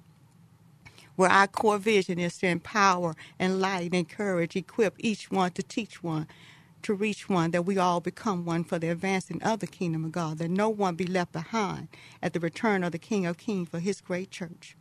Where 1.17 1.31
our 1.31 1.49
core 1.49 1.79
vision 1.79 2.19
is 2.19 2.39
to 2.39 2.49
empower, 2.49 3.15
and 3.39 3.55
enlighten, 3.55 3.95
encourage, 3.99 4.57
equip 4.57 4.95
each 4.99 5.31
one 5.31 5.53
to 5.53 5.63
teach 5.63 6.03
one, 6.03 6.29
to 6.83 6.95
reach 6.95 7.29
one, 7.29 7.53
that 7.53 7.67
we 7.67 7.79
all 7.79 8.01
become 8.01 8.45
one 8.45 8.65
for 8.65 8.79
the 8.79 8.91
advancing 8.91 9.43
of 9.43 9.61
the 9.61 9.69
kingdom 9.69 10.05
of 10.05 10.13
God, 10.13 10.39
that 10.39 10.51
no 10.51 10.69
one 10.71 10.97
be 10.97 11.07
left 11.07 11.33
behind 11.33 11.89
at 12.23 12.35
the 12.35 12.41
return 12.41 12.85
of 12.85 12.93
the 12.93 12.99
King 12.99 13.27
of 13.27 13.39
Kings 13.39 13.69
for 13.71 13.81
his 13.81 14.01
great 14.03 14.31
church. 14.31 14.77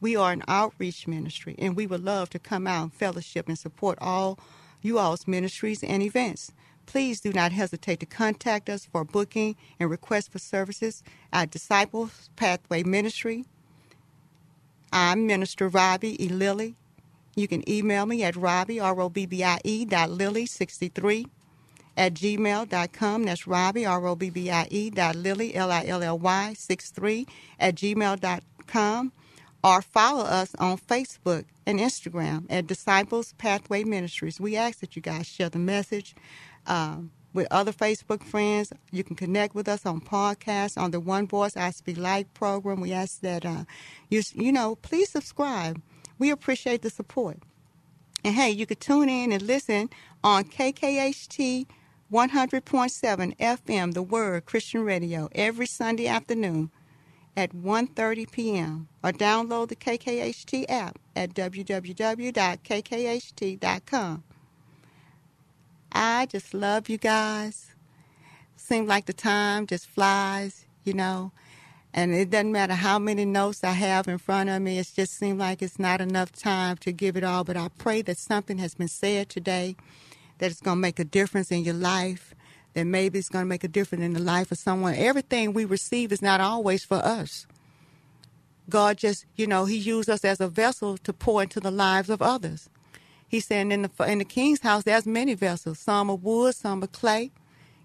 We 0.00 0.16
are 0.16 0.32
an 0.32 0.44
outreach 0.48 1.08
ministry, 1.08 1.56
and 1.58 1.76
we 1.76 1.86
would 1.86 2.04
love 2.04 2.30
to 2.30 2.40
come 2.40 2.66
out 2.68 2.82
and 2.84 2.94
fellowship 2.94 3.48
and 3.48 3.58
support 3.58 3.98
all 4.00 4.38
you 4.82 4.98
all's 4.98 5.26
ministries 5.28 5.84
and 5.84 6.02
events 6.04 6.52
please 6.88 7.20
do 7.20 7.30
not 7.34 7.52
hesitate 7.52 8.00
to 8.00 8.06
contact 8.06 8.70
us 8.70 8.86
for 8.86 9.04
booking 9.04 9.54
and 9.78 9.90
request 9.90 10.32
for 10.32 10.38
services 10.38 11.02
at 11.30 11.50
Disciples 11.50 12.30
Pathway 12.34 12.82
Ministry. 12.82 13.44
I'm 14.90 15.26
Minister 15.26 15.68
Robbie 15.68 16.22
E. 16.24 16.30
Lilly. 16.30 16.76
You 17.36 17.46
can 17.46 17.68
email 17.68 18.06
me 18.06 18.24
at 18.24 18.36
robbie, 18.36 18.80
R-O-B-B-I-E, 18.80 19.84
dot 19.84 20.08
lilly63 20.08 21.26
at 21.94 22.14
gmail.com. 22.14 23.22
That's 23.24 23.46
robbie, 23.46 23.84
R-O-B-B-I-E, 23.84 24.90
dot 24.90 25.14
lilly, 25.14 25.54
L-I-L-L-Y, 25.54 26.54
63 26.56 27.26
at 27.60 27.74
gmail.com. 27.74 29.12
Or 29.62 29.82
follow 29.82 30.24
us 30.24 30.54
on 30.58 30.78
Facebook 30.78 31.44
and 31.66 31.80
Instagram 31.80 32.46
at 32.48 32.66
Disciples 32.66 33.34
Pathway 33.34 33.84
Ministries. 33.84 34.40
We 34.40 34.56
ask 34.56 34.78
that 34.78 34.96
you 34.96 35.02
guys 35.02 35.26
share 35.26 35.50
the 35.50 35.58
message, 35.58 36.14
um, 36.68 37.10
with 37.32 37.48
other 37.50 37.72
Facebook 37.72 38.22
friends. 38.22 38.72
You 38.92 39.02
can 39.02 39.16
connect 39.16 39.54
with 39.54 39.68
us 39.68 39.84
on 39.84 40.00
podcasts 40.00 40.80
on 40.80 40.92
the 40.92 41.00
One 41.00 41.26
Voice 41.26 41.56
I 41.56 41.70
Speak 41.70 41.98
Life 41.98 42.26
program. 42.34 42.80
We 42.80 42.92
ask 42.92 43.20
that 43.20 43.44
uh, 43.44 43.64
you 44.08 44.22
you 44.34 44.52
know 44.52 44.76
please 44.76 45.10
subscribe. 45.10 45.82
We 46.18 46.30
appreciate 46.30 46.82
the 46.82 46.90
support. 46.90 47.38
And 48.24 48.34
hey, 48.34 48.50
you 48.50 48.66
could 48.66 48.80
tune 48.80 49.08
in 49.08 49.32
and 49.32 49.42
listen 49.42 49.90
on 50.24 50.44
KKHT 50.44 51.66
100.7 52.12 53.36
FM, 53.36 53.94
The 53.94 54.02
Word 54.02 54.46
Christian 54.46 54.82
Radio, 54.82 55.28
every 55.32 55.66
Sunday 55.66 56.08
afternoon 56.08 56.70
at 57.36 57.52
1.30 57.52 58.30
p.m. 58.32 58.88
or 59.04 59.12
download 59.12 59.68
the 59.68 59.76
KKHT 59.76 60.64
app 60.68 60.98
at 61.14 61.34
www.kkht.com. 61.34 61.84
I 65.92 66.26
just 66.26 66.54
love 66.54 66.88
you 66.88 66.98
guys. 66.98 67.74
Seems 68.56 68.88
like 68.88 69.06
the 69.06 69.12
time 69.12 69.66
just 69.66 69.86
flies, 69.86 70.66
you 70.84 70.92
know. 70.92 71.32
And 71.94 72.14
it 72.14 72.30
doesn't 72.30 72.52
matter 72.52 72.74
how 72.74 72.98
many 72.98 73.24
notes 73.24 73.64
I 73.64 73.72
have 73.72 74.08
in 74.08 74.18
front 74.18 74.50
of 74.50 74.60
me, 74.60 74.78
it 74.78 74.90
just 74.94 75.14
seems 75.14 75.38
like 75.38 75.62
it's 75.62 75.78
not 75.78 76.00
enough 76.00 76.32
time 76.32 76.76
to 76.78 76.92
give 76.92 77.16
it 77.16 77.24
all. 77.24 77.44
But 77.44 77.56
I 77.56 77.68
pray 77.78 78.02
that 78.02 78.18
something 78.18 78.58
has 78.58 78.74
been 78.74 78.88
said 78.88 79.28
today 79.28 79.76
that 80.38 80.50
it's 80.50 80.60
going 80.60 80.76
to 80.76 80.80
make 80.80 80.98
a 80.98 81.04
difference 81.04 81.50
in 81.50 81.64
your 81.64 81.74
life, 81.74 82.34
that 82.74 82.84
maybe 82.84 83.18
it's 83.18 83.28
going 83.28 83.44
to 83.44 83.48
make 83.48 83.64
a 83.64 83.68
difference 83.68 84.04
in 84.04 84.12
the 84.12 84.20
life 84.20 84.52
of 84.52 84.58
someone. 84.58 84.94
Everything 84.94 85.52
we 85.52 85.64
receive 85.64 86.12
is 86.12 86.22
not 86.22 86.40
always 86.40 86.84
for 86.84 86.98
us. 86.98 87.46
God 88.68 88.98
just, 88.98 89.24
you 89.34 89.46
know, 89.46 89.64
He 89.64 89.76
used 89.76 90.10
us 90.10 90.24
as 90.24 90.40
a 90.40 90.48
vessel 90.48 90.98
to 90.98 91.12
pour 91.12 91.42
into 91.42 91.58
the 91.58 91.70
lives 91.70 92.10
of 92.10 92.20
others. 92.20 92.68
He 93.28 93.40
said 93.40 93.70
in 93.70 93.82
the 93.82 94.04
in 94.04 94.18
the 94.18 94.24
king's 94.24 94.60
house 94.60 94.84
there's 94.84 95.06
many 95.06 95.34
vessels, 95.34 95.78
some 95.78 96.08
of 96.08 96.24
wood, 96.24 96.54
some 96.54 96.82
of 96.82 96.92
clay, 96.92 97.30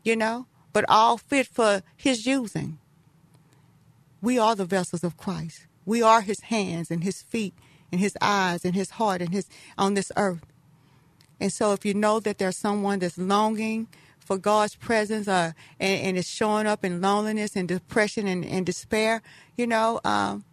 you 0.03 0.15
know, 0.15 0.47
but 0.71 0.85
all 0.87 1.17
fit 1.17 1.47
for 1.47 1.83
his 1.97 2.25
using. 2.25 2.79
We 4.21 4.39
are 4.39 4.55
the 4.55 4.65
vessels 4.65 5.03
of 5.03 5.17
Christ. 5.17 5.67
We 5.85 6.01
are 6.01 6.21
his 6.21 6.39
hands 6.41 6.89
and 6.89 7.03
his 7.03 7.21
feet 7.21 7.53
and 7.91 7.99
his 7.99 8.17
eyes 8.21 8.63
and 8.63 8.73
his 8.73 8.91
heart 8.91 9.21
and 9.21 9.33
his 9.33 9.49
on 9.77 9.95
this 9.95 10.11
earth. 10.15 10.45
And 11.41 11.51
so 11.51 11.73
if 11.73 11.85
you 11.85 11.93
know 11.93 12.21
that 12.21 12.37
there's 12.37 12.57
someone 12.57 12.99
that's 12.99 13.17
longing 13.17 13.87
for 14.19 14.37
God's 14.37 14.75
presence 14.75 15.27
uh, 15.27 15.51
and, 15.77 16.01
and 16.01 16.17
is 16.17 16.29
showing 16.29 16.67
up 16.67 16.85
in 16.85 17.01
loneliness 17.01 17.57
and 17.57 17.67
depression 17.67 18.27
and, 18.27 18.45
and 18.45 18.65
despair, 18.65 19.21
you 19.57 19.67
know, 19.67 19.99
um, 20.05 20.45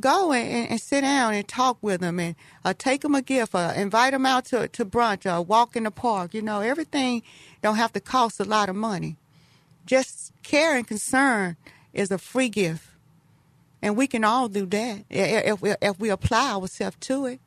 go 0.00 0.32
and, 0.32 0.70
and, 0.70 0.80
sit 0.80 1.02
down 1.02 1.34
and 1.34 1.46
talk 1.46 1.78
with 1.80 2.00
them 2.00 2.18
and 2.18 2.34
uh, 2.64 2.74
take 2.76 3.02
them 3.02 3.14
a 3.14 3.22
gift 3.22 3.54
or 3.54 3.72
invite 3.72 4.12
them 4.12 4.26
out 4.26 4.44
to, 4.46 4.68
to 4.68 4.84
brunch 4.84 5.30
or 5.30 5.42
walk 5.42 5.76
in 5.76 5.84
the 5.84 5.90
park. 5.90 6.34
You 6.34 6.42
know, 6.42 6.60
everything 6.60 7.22
don't 7.62 7.76
have 7.76 7.92
to 7.92 8.00
cost 8.00 8.40
a 8.40 8.44
lot 8.44 8.68
of 8.68 8.76
money. 8.76 9.16
Just 9.86 10.32
care 10.42 10.76
and 10.76 10.86
concern 10.86 11.56
is 11.92 12.10
a 12.10 12.18
free 12.18 12.48
gift. 12.48 12.88
And 13.82 13.96
we 13.96 14.06
can 14.06 14.24
all 14.24 14.48
do 14.48 14.66
that 14.66 15.04
if 15.10 15.60
we, 15.60 15.74
if 15.80 16.00
we 16.00 16.08
apply 16.08 16.52
ourselves 16.52 16.96
to 17.00 17.26
it. 17.26 17.40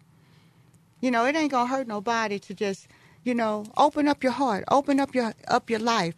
You 1.02 1.12
know, 1.12 1.26
it 1.26 1.36
ain't 1.36 1.52
going 1.52 1.68
to 1.68 1.74
hurt 1.74 1.88
nobody 1.88 2.40
to 2.40 2.54
just, 2.54 2.88
you 3.24 3.34
know, 3.34 3.66
open 3.76 4.08
up 4.08 4.24
your 4.24 4.32
heart, 4.32 4.64
open 4.70 5.00
up 5.00 5.14
your 5.14 5.34
up 5.48 5.70
your 5.70 5.80
life 5.80 6.16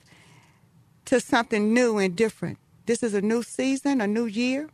to 1.06 1.20
something 1.20 1.74
new 1.74 1.98
and 1.98 2.16
different. 2.16 2.60
This 2.86 3.02
is 3.02 3.14
a 3.14 3.22
new 3.22 3.44
season, 3.44 4.02
a 4.02 4.08
new 4.08 4.26
year 4.26 4.70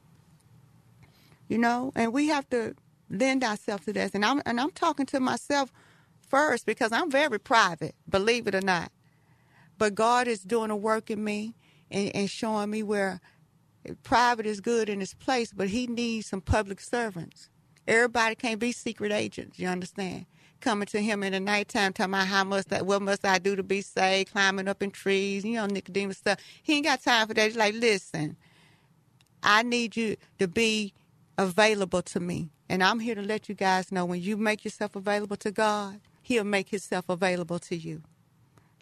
you 1.48 1.58
know, 1.58 1.92
and 1.96 2.14
we 2.14 2.28
have 2.28 2.50
to 2.52 2.76
lend 3.10 3.44
ourselves 3.44 3.86
to 3.86 3.94
this. 3.94 4.12
And 4.14 4.26
I'm 4.26 4.42
and 4.46 4.60
I'm 4.60 4.72
talking 4.72 5.06
to 5.08 5.20
myself 5.20 5.72
first 6.28 6.66
because 6.66 6.92
I'm 6.92 7.12
very 7.12 7.40
private, 7.40 7.96
believe 8.10 8.48
it 8.48 8.56
or 8.56 8.62
not. 8.62 8.92
But 9.78 9.96
God 9.96 10.28
is 10.28 10.42
doing 10.42 10.72
a 10.72 10.76
work 10.76 11.10
in 11.12 11.24
me 11.24 11.56
and, 11.92 12.16
and 12.16 12.30
showing 12.30 12.70
me 12.72 12.84
where 12.84 13.22
private 14.04 14.46
is 14.46 14.62
good 14.62 14.90
in 14.90 15.02
its 15.02 15.14
place, 15.14 15.52
but 15.54 15.70
He 15.70 15.88
needs 15.88 16.28
some 16.28 16.42
public 16.42 16.80
servants. 16.82 17.50
Everybody 17.88 18.36
can't 18.36 18.60
be 18.60 18.72
secret 18.72 19.12
agents. 19.12 19.60
You 19.60 19.68
understand? 19.68 20.26
Coming 20.62 20.88
to 20.88 21.02
Him 21.02 21.24
in 21.24 21.34
the 21.34 21.40
nighttime, 21.40 21.94
talking 21.94 22.14
about 22.14 22.28
how 22.28 22.44
much 22.44 22.66
that, 22.68 22.86
what 22.86 23.02
must 23.02 23.26
I 23.26 23.38
do 23.40 23.56
to 23.56 23.64
be 23.64 23.82
saved? 23.82 24.32
Climbing 24.32 24.68
up 24.68 24.82
in 24.82 24.92
trees, 24.92 25.46
you 25.46 25.56
know, 25.56 25.68
Nicodemus 25.68 26.18
stuff. 26.18 26.40
He 26.64 26.76
ain't 26.76 26.86
got 26.86 27.04
time 27.04 27.28
for 27.28 27.34
that. 27.36 27.46
He's 27.46 27.58
like, 27.58 27.76
listen, 27.76 28.38
I 29.44 29.64
need 29.64 29.96
you 29.96 30.16
to 30.40 30.48
be 30.48 30.94
available 31.38 32.02
to 32.02 32.20
me. 32.20 32.50
And 32.70 32.84
I'm 32.84 33.00
here 33.00 33.16
to 33.16 33.22
let 33.22 33.50
you 33.50 33.56
guys 33.56 33.92
know 33.92 34.06
when 34.06 34.22
you 34.22 34.38
make 34.38 34.66
yourself 34.66 34.96
available 34.96 35.38
to 35.38 35.52
God, 35.52 36.02
He'll 36.22 36.44
make 36.44 36.70
Himself 36.70 37.10
available 37.10 37.60
to 37.60 37.76
you. 37.76 38.02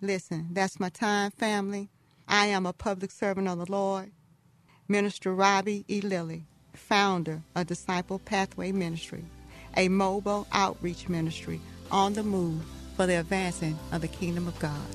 Listen, 0.02 0.50
that's 0.52 0.80
my 0.80 0.90
time, 0.90 1.32
family. 1.32 1.90
I 2.28 2.48
am 2.48 2.66
a 2.66 2.74
public 2.74 3.12
servant 3.12 3.48
of 3.48 3.58
the 3.58 3.72
Lord, 3.72 4.12
Minister 4.88 5.34
Robbie 5.34 5.86
E. 5.88 6.02
Lilly, 6.02 6.46
founder 6.74 7.42
of 7.56 7.68
Disciple 7.68 8.20
Pathway 8.20 8.72
Ministry, 8.72 9.26
a 9.76 9.90
mobile 9.90 10.48
outreach 10.52 11.10
ministry 11.10 11.60
on 11.92 12.14
the 12.14 12.24
move 12.24 12.64
for 12.96 13.06
the 13.06 13.20
advancing 13.20 13.78
of 13.92 14.02
the 14.02 14.08
kingdom 14.08 14.48
of 14.48 14.58
God. 14.60 14.88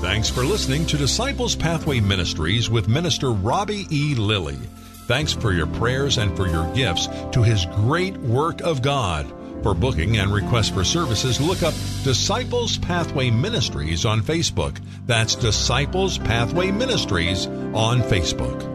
Thanks 0.00 0.28
for 0.28 0.44
listening 0.44 0.84
to 0.86 0.98
Disciples 0.98 1.56
Pathway 1.56 2.00
Ministries 2.00 2.68
with 2.68 2.88
Minister 2.88 3.32
Robbie 3.32 3.86
E. 3.90 4.14
Lilly. 4.14 4.58
Thanks 5.06 5.32
for 5.32 5.52
your 5.52 5.66
prayers 5.66 6.18
and 6.18 6.34
for 6.36 6.48
your 6.48 6.72
gifts 6.74 7.08
to 7.32 7.42
his 7.42 7.66
great 7.66 8.16
work 8.16 8.60
of 8.62 8.80
God. 8.82 9.30
For 9.62 9.74
booking 9.74 10.18
and 10.18 10.32
requests 10.32 10.68
for 10.70 10.84
services, 10.84 11.40
look 11.40 11.62
up 11.62 11.74
Disciples 12.02 12.76
Pathway 12.78 13.30
Ministries 13.30 14.04
on 14.04 14.20
Facebook. 14.20 14.78
That's 15.06 15.34
Disciples 15.34 16.18
Pathway 16.18 16.70
Ministries 16.70 17.46
on 17.46 18.00
Facebook. 18.02 18.73